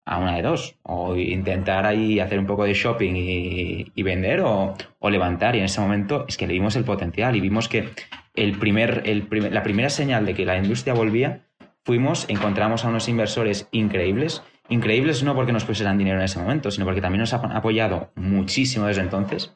[0.05, 4.75] a una de dos, o intentar ahí hacer un poco de shopping y, vender o,
[5.09, 5.55] levantar.
[5.55, 7.89] Y en ese momento es que le vimos el potencial y vimos que
[8.36, 11.47] el primer, el la primera señal de que la industria volvía,
[11.84, 14.43] fuimos, encontramos a unos inversores increíbles.
[14.69, 18.11] Increíbles no porque nos pusieran dinero en ese momento, sino porque también nos han apoyado
[18.15, 19.53] muchísimo desde entonces.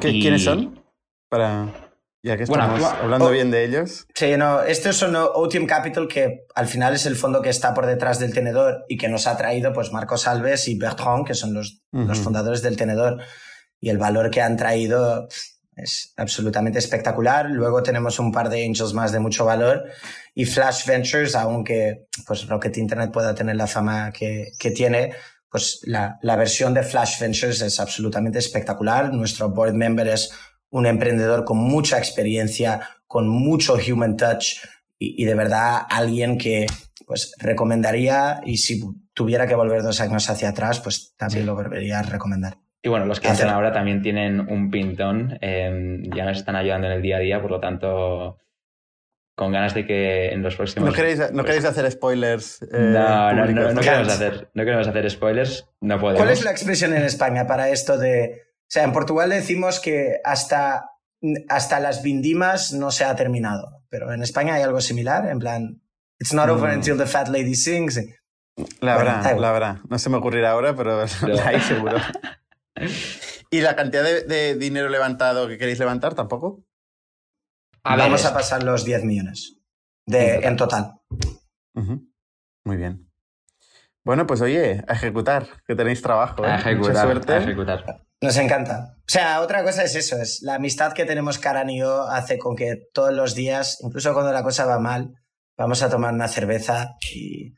[0.00, 0.80] ¿Quiénes son?
[1.28, 1.68] Para...
[2.24, 4.06] Ya que estamos hablando bien de ellos.
[4.14, 7.86] Sí, no, estos son Otium Capital, que al final es el fondo que está por
[7.86, 11.52] detrás del tenedor y que nos ha traído pues Marcos Alves y Bertrand, que son
[11.52, 13.20] los, los fundadores del tenedor.
[13.80, 15.26] Y el valor que han traído
[15.76, 17.50] es absolutamente espectacular.
[17.50, 19.84] Luego tenemos un par de angels más de mucho valor.
[20.34, 25.12] Y Flash Ventures, aunque pues Rocket Internet pueda tener la fama que, que tiene,
[25.50, 29.12] pues la, la versión de Flash Ventures es absolutamente espectacular.
[29.12, 30.30] Nuestro board member es
[30.70, 34.56] un emprendedor con mucha experiencia, con mucho human touch
[34.98, 36.66] y, de verdad alguien que
[37.06, 41.98] pues recomendaría y si tuviera que volver dos años hacia atrás, pues también lo volvería
[41.98, 42.58] a recomendar.
[42.82, 46.88] Y bueno, los que hacen ahora también tienen un pintón, em, ya nos están ayudando
[46.88, 48.38] en el día a día, por lo tanto,
[49.36, 50.88] con ganas de que en los próximos...
[50.88, 52.60] ¿No queréis, ¿no queréis hacer spoilers?
[52.62, 56.20] Eh, no, no, no, no, queremos hacer, no queremos hacer spoilers, no podemos.
[56.20, 60.22] ¿Cuál es la expresión en España para esto de o sea, en Portugal decimos que
[60.24, 60.92] hasta,
[61.50, 65.82] hasta las vindimas no se ha terminado, pero en España hay algo similar, en plan,
[66.18, 66.76] it's not over mm.
[66.76, 68.00] until the fat lady sings.
[68.80, 69.76] La verdad, la verdad.
[69.90, 71.98] No se me ocurrirá ahora, pero la hay seguro.
[73.50, 76.64] ¿Y la cantidad de, dinero levantado que queréis levantar tampoco?
[77.84, 79.58] Vamos a pasar los 10 millones
[80.06, 80.94] de, en total.
[82.64, 83.10] Muy bien.
[84.04, 86.44] Bueno, pues oye, a ejecutar, que tenéis trabajo.
[86.44, 86.50] ¿eh?
[86.50, 87.32] A ejecutar, suerte.
[87.32, 88.04] A ejecutar.
[88.20, 88.96] Nos encanta.
[88.98, 92.38] O sea, otra cosa es eso, es la amistad que tenemos Karan y yo hace
[92.38, 95.14] con que todos los días, incluso cuando la cosa va mal,
[95.56, 97.54] vamos a tomar una cerveza y,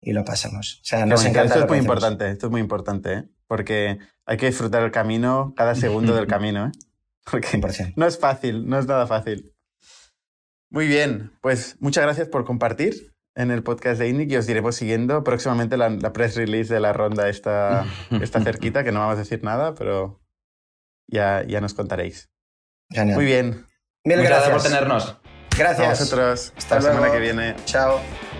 [0.00, 0.80] y lo pasamos.
[0.82, 1.54] O sea, nos encanta.
[1.54, 3.24] Esto es muy importante, esto es muy importante, ¿eh?
[3.46, 6.72] porque hay que disfrutar el camino, cada segundo del camino, ¿eh?
[7.30, 7.60] porque
[7.96, 9.54] no es fácil, no es nada fácil.
[10.70, 14.76] Muy bien, pues muchas gracias por compartir en el podcast de INNIC y os iremos
[14.76, 15.24] siguiendo.
[15.24, 17.86] Próximamente la, press release de la ronda está,
[18.22, 20.20] está cerquita, que no vamos a decir nada, pero
[21.06, 22.30] ya, ya nos contaréis.
[22.90, 23.66] Muy bien.
[24.04, 25.16] Mil gracias por tenernos.
[25.56, 25.86] Gracias.
[25.86, 26.52] A vosotros.
[26.56, 27.56] Hasta la semana que viene.
[27.64, 28.00] Chao.